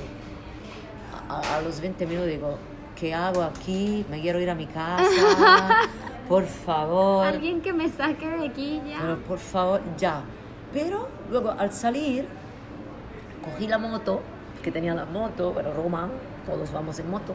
[1.30, 2.58] a, a los 20 minutos digo,
[3.00, 4.06] ¿qué hago aquí?
[4.10, 5.80] Me quiero ir a mi casa.
[6.28, 7.26] por favor.
[7.26, 9.00] Alguien que me saque de aquí ya.
[9.02, 10.22] Pero por favor, ya.
[10.74, 12.28] Pero luego al salir,
[13.44, 14.22] cogí la moto,
[14.62, 16.10] que tenía la moto, pero Roma,
[16.46, 17.34] todos vamos en moto,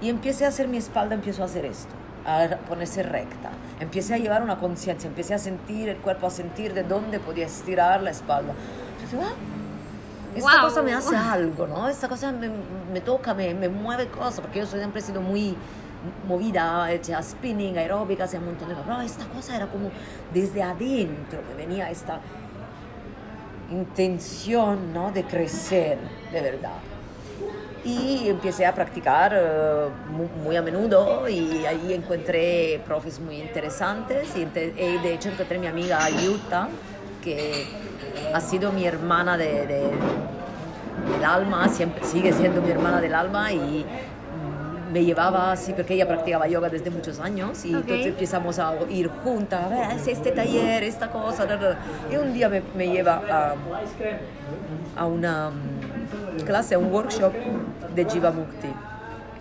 [0.00, 1.92] y empecé a hacer mi espalda, empiezo a hacer esto,
[2.26, 3.50] a ponerse recta.
[3.80, 7.46] Empecé a llevar una conciencia, empecé a sentir el cuerpo, a sentir de dónde podía
[7.46, 8.54] estirar la espalda.
[9.02, 9.34] Entonces, ah,
[10.34, 11.88] esta cosa me hace algo, ¿no?
[11.88, 12.50] Esta cosa me,
[12.92, 15.56] me toca, me, me mueve cosas, porque yo siempre he sido muy
[16.26, 19.04] movida, hecha spinning, aeróbica, hacía un montón de cosas.
[19.04, 19.90] esta cosa era como
[20.32, 22.20] desde adentro, me venía esta
[23.70, 25.10] intención ¿no?
[25.10, 25.98] de crecer,
[26.32, 26.78] de verdad.
[27.84, 34.40] Y empecé a practicar uh, muy, a menudo y ahí encontré profes muy interesantes y,
[34.40, 36.68] y, de hecho encontré mi amiga Ayuta,
[37.22, 37.66] que
[38.32, 39.90] ha sido mi hermana de, de,
[41.12, 43.84] del alma, siempre sigue siendo mi hermana del alma y
[44.94, 49.08] me llevaba así, porque ella practicaba yoga desde muchos años y entonces empezamos a ir
[49.08, 51.48] juntas, a ver, este taller, esta cosa,
[52.12, 53.54] y un día me, me lleva a,
[54.96, 57.32] a una mm, clase, a un workshop
[57.92, 58.68] de Jiva Mukti.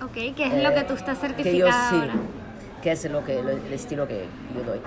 [0.04, 2.20] Ok, que es lo que tú estás certificada que yo, sí,
[2.82, 4.26] que es lo que, el, estilo que
[4.56, 4.80] yo doy.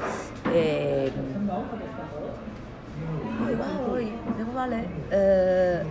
[0.53, 1.13] Eh,
[3.87, 4.13] voy,
[4.53, 4.85] vale.
[5.13, 5.83] Eh,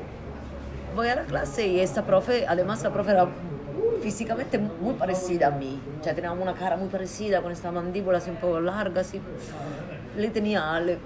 [0.94, 3.26] voy a la clase y esta profe, además la profe era
[4.02, 5.80] físicamente muy parecida a mí.
[6.00, 9.22] O sea, teníamos una cara muy parecida, con esta mandíbula así un poco larga, así.
[10.18, 10.98] Le tenía, le,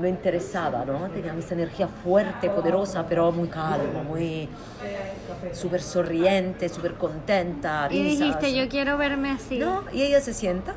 [0.00, 1.08] me interesaba, ¿no?
[1.10, 4.48] Tenía esta energía fuerte, poderosa, pero muy calma, muy
[5.52, 7.88] súper sonriente, súper contenta.
[7.90, 9.58] Y dijiste, yo quiero verme así.
[9.58, 10.74] No, y ella se sienta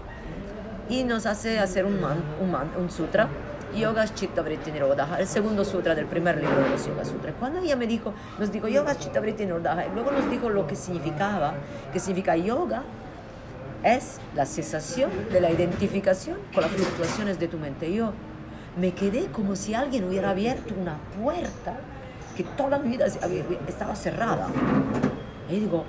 [0.89, 3.27] y nos hace hacer un, man, un, man, un sutra
[3.75, 7.33] Yoga Chitta Vritti Nirodha, el segundo sutra del primer libro de los Yoga Sutras.
[7.39, 10.67] Cuando ella me dijo, nos dijo Yoga Chitta Vritti Nirodha, y luego nos dijo lo
[10.67, 11.53] que significaba,
[11.91, 12.83] que significa yoga
[13.83, 17.91] es la cesación de la identificación con las fluctuaciones de tu mente.
[17.93, 18.13] Yo
[18.77, 21.77] me quedé como si alguien hubiera abierto una puerta
[22.35, 23.05] que toda mi vida
[23.67, 24.47] estaba cerrada.
[25.49, 25.85] Y digo,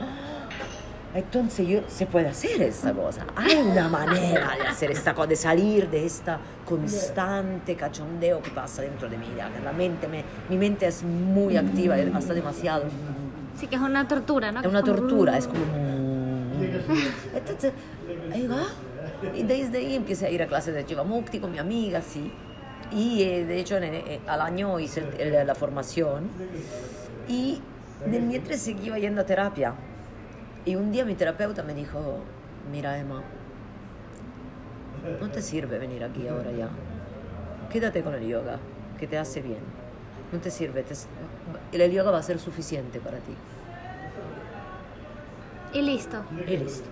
[1.14, 3.26] entonces yo, se puede hacer esta cosa.
[3.36, 8.82] Hay una manera de hacer esta cosa, de salir de esta constante cachondeo que pasa
[8.82, 9.26] dentro de mí.
[9.62, 12.84] La mente, me, mi mente es muy activa, hasta demasiado.
[13.58, 14.60] Sí, que es una tortura, ¿no?
[14.60, 15.60] Es una tortura, es como...
[17.34, 17.72] Entonces,
[18.32, 18.64] ahí va.
[19.34, 22.32] Y desde ahí empecé a ir a clases de Jivamukti con mi amiga, sí.
[22.90, 25.02] Y eh, de hecho en, al año hice
[25.44, 26.28] la formación.
[27.28, 27.60] Y
[28.06, 29.74] mientras seguía yendo a terapia.
[30.64, 32.20] Y un día mi terapeuta me dijo,
[32.70, 33.22] mira Emma,
[35.20, 36.68] no te sirve venir aquí ahora ya.
[37.70, 38.58] Quédate con el yoga,
[38.98, 39.60] que te hace bien.
[40.32, 40.84] No te sirve,
[41.72, 43.34] el yoga va a ser suficiente para ti.
[45.74, 46.22] Y listo.
[46.46, 46.88] Y listo.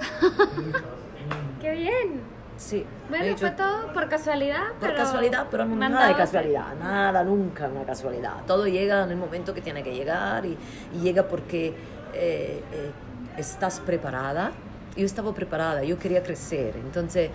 [1.60, 2.36] ¡Qué bien!
[2.56, 2.86] Sí.
[3.10, 4.72] Bueno, fue todo por casualidad.
[4.80, 8.44] Por casualidad, pero no nada de casualidad, nada, nunca una casualidad.
[8.46, 10.56] Todo llega en el momento que tiene que llegar y,
[11.02, 11.74] llega porque
[12.16, 12.90] eh, eh,
[13.36, 14.52] estás preparada.
[14.96, 17.30] Yo estaba preparada, yo quería crecer, entonces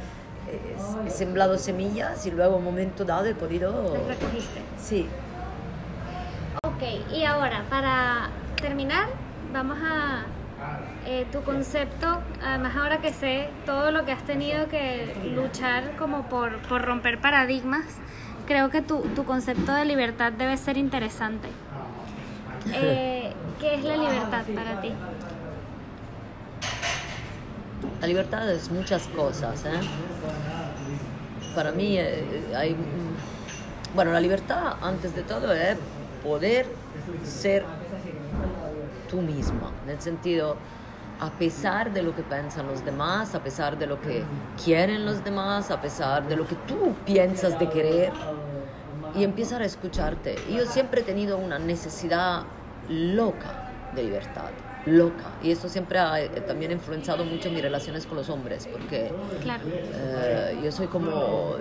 [1.05, 3.93] he sembrado semillas y luego en un momento dado he podido...
[3.93, 4.61] ¿Las recogiste?
[4.79, 5.07] Sí.
[6.63, 8.29] Ok, y ahora, para
[8.59, 9.07] terminar,
[9.53, 10.25] vamos a
[11.05, 16.23] eh, tu concepto, además ahora que sé todo lo que has tenido que luchar como
[16.29, 17.86] por, por romper paradigmas,
[18.45, 21.47] creo que tu, tu, concepto de libertad debe ser interesante.
[22.73, 24.91] Eh, ¿Qué es la libertad para ti?
[28.01, 29.64] La libertad es muchas cosas.
[29.66, 29.80] ¿eh?
[31.53, 32.76] Para mí hay...
[33.93, 35.78] Bueno, la libertad antes de todo es
[36.24, 36.66] poder
[37.24, 37.64] ser
[39.07, 40.57] tú misma, en el sentido,
[41.20, 44.24] a pesar de lo que piensan los demás, a pesar de lo que
[44.64, 48.12] quieren los demás, a pesar de lo que tú piensas de querer,
[49.14, 50.36] y empezar a escucharte.
[50.49, 52.43] Yo siempre he tenido una necesidad
[52.89, 54.51] loca de libertad
[54.86, 55.32] loca.
[55.43, 59.11] Y esto siempre ha eh, también influenciado mucho mis relaciones con los hombres, porque
[59.43, 61.55] eh, yo soy como,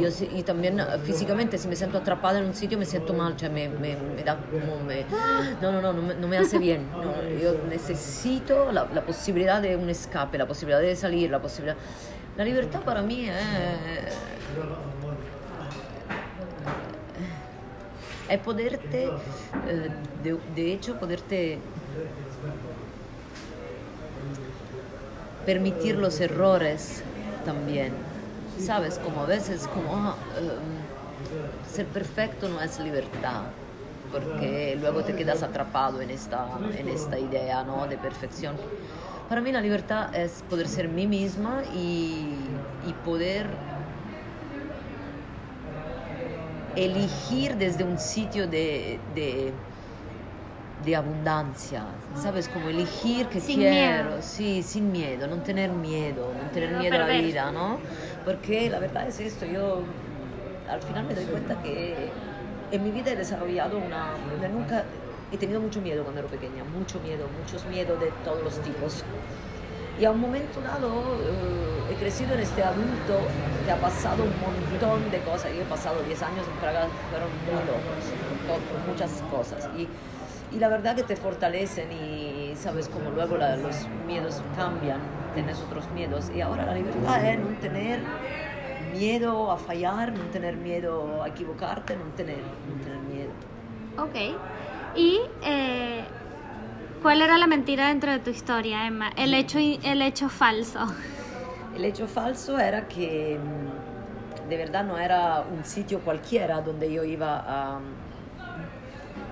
[0.00, 3.48] yo, y también físicamente, si me siento atrapada en un sitio, me siento mal, cioè
[3.48, 5.04] me, me, me da como, me,
[5.62, 6.88] no, no, no, no me, no me hace bien.
[7.40, 11.76] yo necesito la, la, posibilidad de un escape, la posibilidad de salir, la posibilidad...
[12.36, 13.36] La libertad para mí es...
[18.28, 19.88] es poderte, eh,
[20.22, 21.58] de, de hecho, poderte
[25.44, 27.02] permitir los errores
[27.44, 27.92] también.
[28.58, 33.42] Sabes, como a veces, como ah, em, ser perfecto no es libertad,
[34.12, 36.46] porque luego te quedas atrapado en esta,
[36.78, 37.86] en esta idea ¿no?
[37.86, 38.56] de perfección.
[39.28, 42.36] Para mí la libertad es poder ser mí misma y,
[42.86, 43.46] y poder
[46.76, 49.52] elegir desde un sitio de, de
[50.84, 52.48] de abundancia, ¿sabes?
[52.48, 57.06] Como elegir que quiero, sí, sin miedo, no tener miedo, no tener miedo a la
[57.06, 57.78] vida, ¿no?
[58.24, 59.82] Porque la verdad es esto, yo
[60.68, 62.10] al final me doy cuenta que
[62.70, 64.12] en mi vida he desarrollado una...
[64.52, 64.84] Nunca
[65.32, 69.04] he tenido mucho miedo cuando era pequeña, mucho miedo, muchos miedos de todos los tipos.
[69.98, 73.18] Y a un momento dado eh, he crecido en este adulto
[73.64, 75.52] que ha pasado un montón de cosas.
[75.54, 78.04] Yo he pasado 10 años en Praga, fueron muy locos,
[78.48, 79.68] por muchas cosas.
[79.78, 79.88] Y
[80.54, 85.00] y la verdad que te fortalecen y sabes como luego los miedos cambian,
[85.34, 88.00] tienes otros miedos y ahora la libertad es no tener
[88.92, 93.30] miedo a fallar, no tener miedo a equivocarte, no tener, no tener miedo.
[93.98, 94.38] Ok.
[94.94, 96.04] ¿Y eh,
[97.04, 99.12] cuál era la mentira dentro de tu historia, Emma?
[99.14, 100.80] El hecho, el hecho falso.
[101.76, 107.04] El hecho falso era que mm, de verdad no era un sitio cualquiera donde yo
[107.04, 107.78] iba a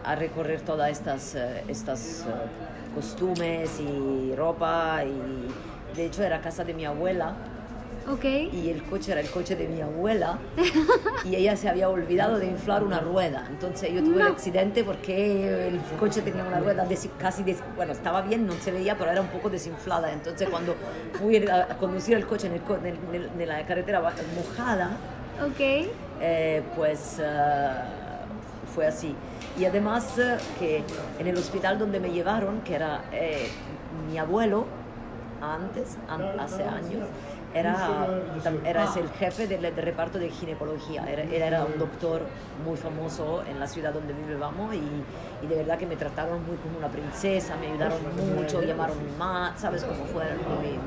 [0.04, 5.02] a recorrer todas estas, eh, estas eh, costumes y ropa.
[5.04, 7.34] Y de hecho era casa de mi abuela.
[8.08, 8.50] Okay.
[8.52, 10.38] Y el coche era el coche de mi abuela
[11.24, 13.46] y ella se había olvidado de inflar una rueda.
[13.48, 16.86] Entonces yo tuve un accidente porque el coche tenía una rueda
[17.18, 17.44] casi,
[17.76, 20.12] bueno, estaba bien, no se veía, pero era un poco desinflada.
[20.12, 20.74] Entonces cuando
[21.12, 24.96] fui a conducir el coche en, la carretera mojada,
[25.52, 25.90] okay.
[26.20, 27.20] Eh, pues
[28.72, 29.14] fue así.
[29.58, 30.84] Y además eh, que
[31.18, 33.48] en el hospital donde me llevaron, que era eh,
[34.10, 34.66] mi abuelo,
[35.40, 35.98] antes,
[36.38, 37.08] hace años,
[37.54, 38.08] era,
[38.64, 41.04] era el jefe del, reparto de ginecología.
[41.08, 42.22] Era, él era un doctor
[42.64, 44.78] muy famoso en la ciudad donde vivíamos y,
[45.44, 47.98] y, de verdad que me trataron muy como una princesa, me ayudaron
[48.34, 50.24] mucho, llamaron más, ¿sabes cómo fue?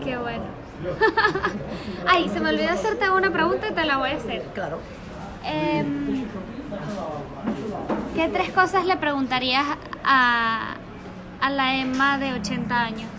[0.04, 0.44] Qué bueno.
[2.08, 4.44] Ay, se me olvidó hacerte una pregunta y te la voy a hacer.
[4.54, 4.80] Claro.
[5.44, 6.26] Em,
[8.16, 9.66] ¿Qué tres cosas le preguntarías
[10.04, 10.76] a,
[11.40, 13.15] a la Emma de 80 años?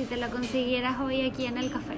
[0.00, 1.94] Si te la consiguieras hoy aquí en el café?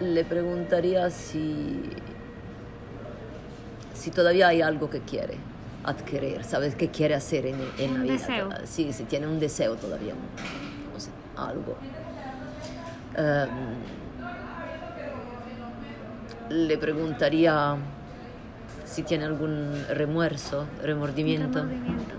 [0.00, 0.04] Mm.
[0.14, 1.90] Le preguntaría si,
[3.92, 5.36] si todavía hay algo que quiere
[5.84, 6.74] adquirir, ¿sabes?
[6.76, 8.12] ¿Qué quiere hacer en, en la vida?
[8.14, 8.48] Deseo.
[8.64, 11.76] Sí, si tiene un deseo todavía, no sé, algo.
[13.18, 14.05] Um,
[16.48, 17.76] le preguntaría
[18.84, 21.58] si tiene algún remuerzo, remordimiento.
[21.58, 22.14] remordimiento.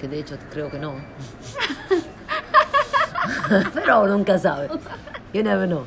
[0.00, 0.94] Que de hecho creo que no.
[3.74, 4.68] Pero nunca sabe.
[5.32, 5.84] You never know.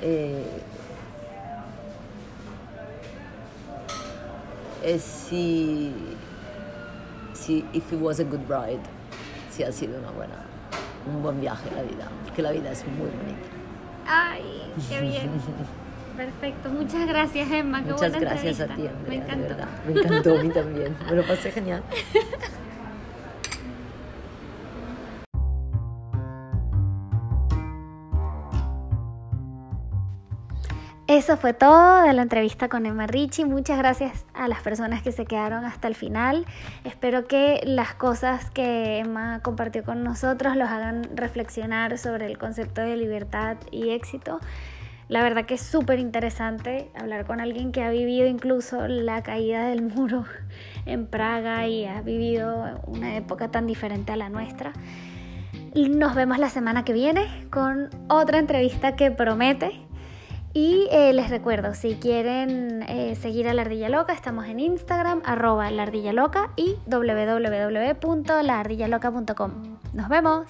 [0.00, 0.44] Eh,
[4.82, 5.92] es si,
[7.34, 8.80] si if it was a good ride,
[9.50, 10.34] si ha sido una buena,
[11.06, 13.51] un buen viaje la vida, porque la vida es muy bonita.
[14.06, 14.42] Ay,
[14.88, 15.30] qué bien.
[16.16, 17.82] Perfecto, muchas gracias Emma.
[17.82, 18.64] Qué muchas buena gracias entrevista.
[18.64, 19.48] a ti, Andrea, Me de encantó.
[19.48, 19.68] verdad.
[19.86, 20.96] Me encantó a mí también.
[21.08, 21.82] Me lo pasé genial.
[31.12, 33.44] Eso fue todo de la entrevista con Emma Ricci.
[33.44, 36.46] Muchas gracias a las personas que se quedaron hasta el final.
[36.84, 42.80] Espero que las cosas que Emma compartió con nosotros los hagan reflexionar sobre el concepto
[42.80, 44.40] de libertad y éxito.
[45.08, 49.66] La verdad que es súper interesante hablar con alguien que ha vivido incluso la caída
[49.66, 50.24] del muro
[50.86, 54.72] en Praga y ha vivido una época tan diferente a la nuestra.
[55.74, 59.81] Nos vemos la semana que viene con otra entrevista que promete.
[60.54, 65.22] Y eh, les recuerdo, si quieren eh, seguir a la Ardilla Loca, estamos en Instagram,
[65.24, 69.78] arroba la Loca y www.laardillaloca.com.
[69.94, 70.46] Nos vemos.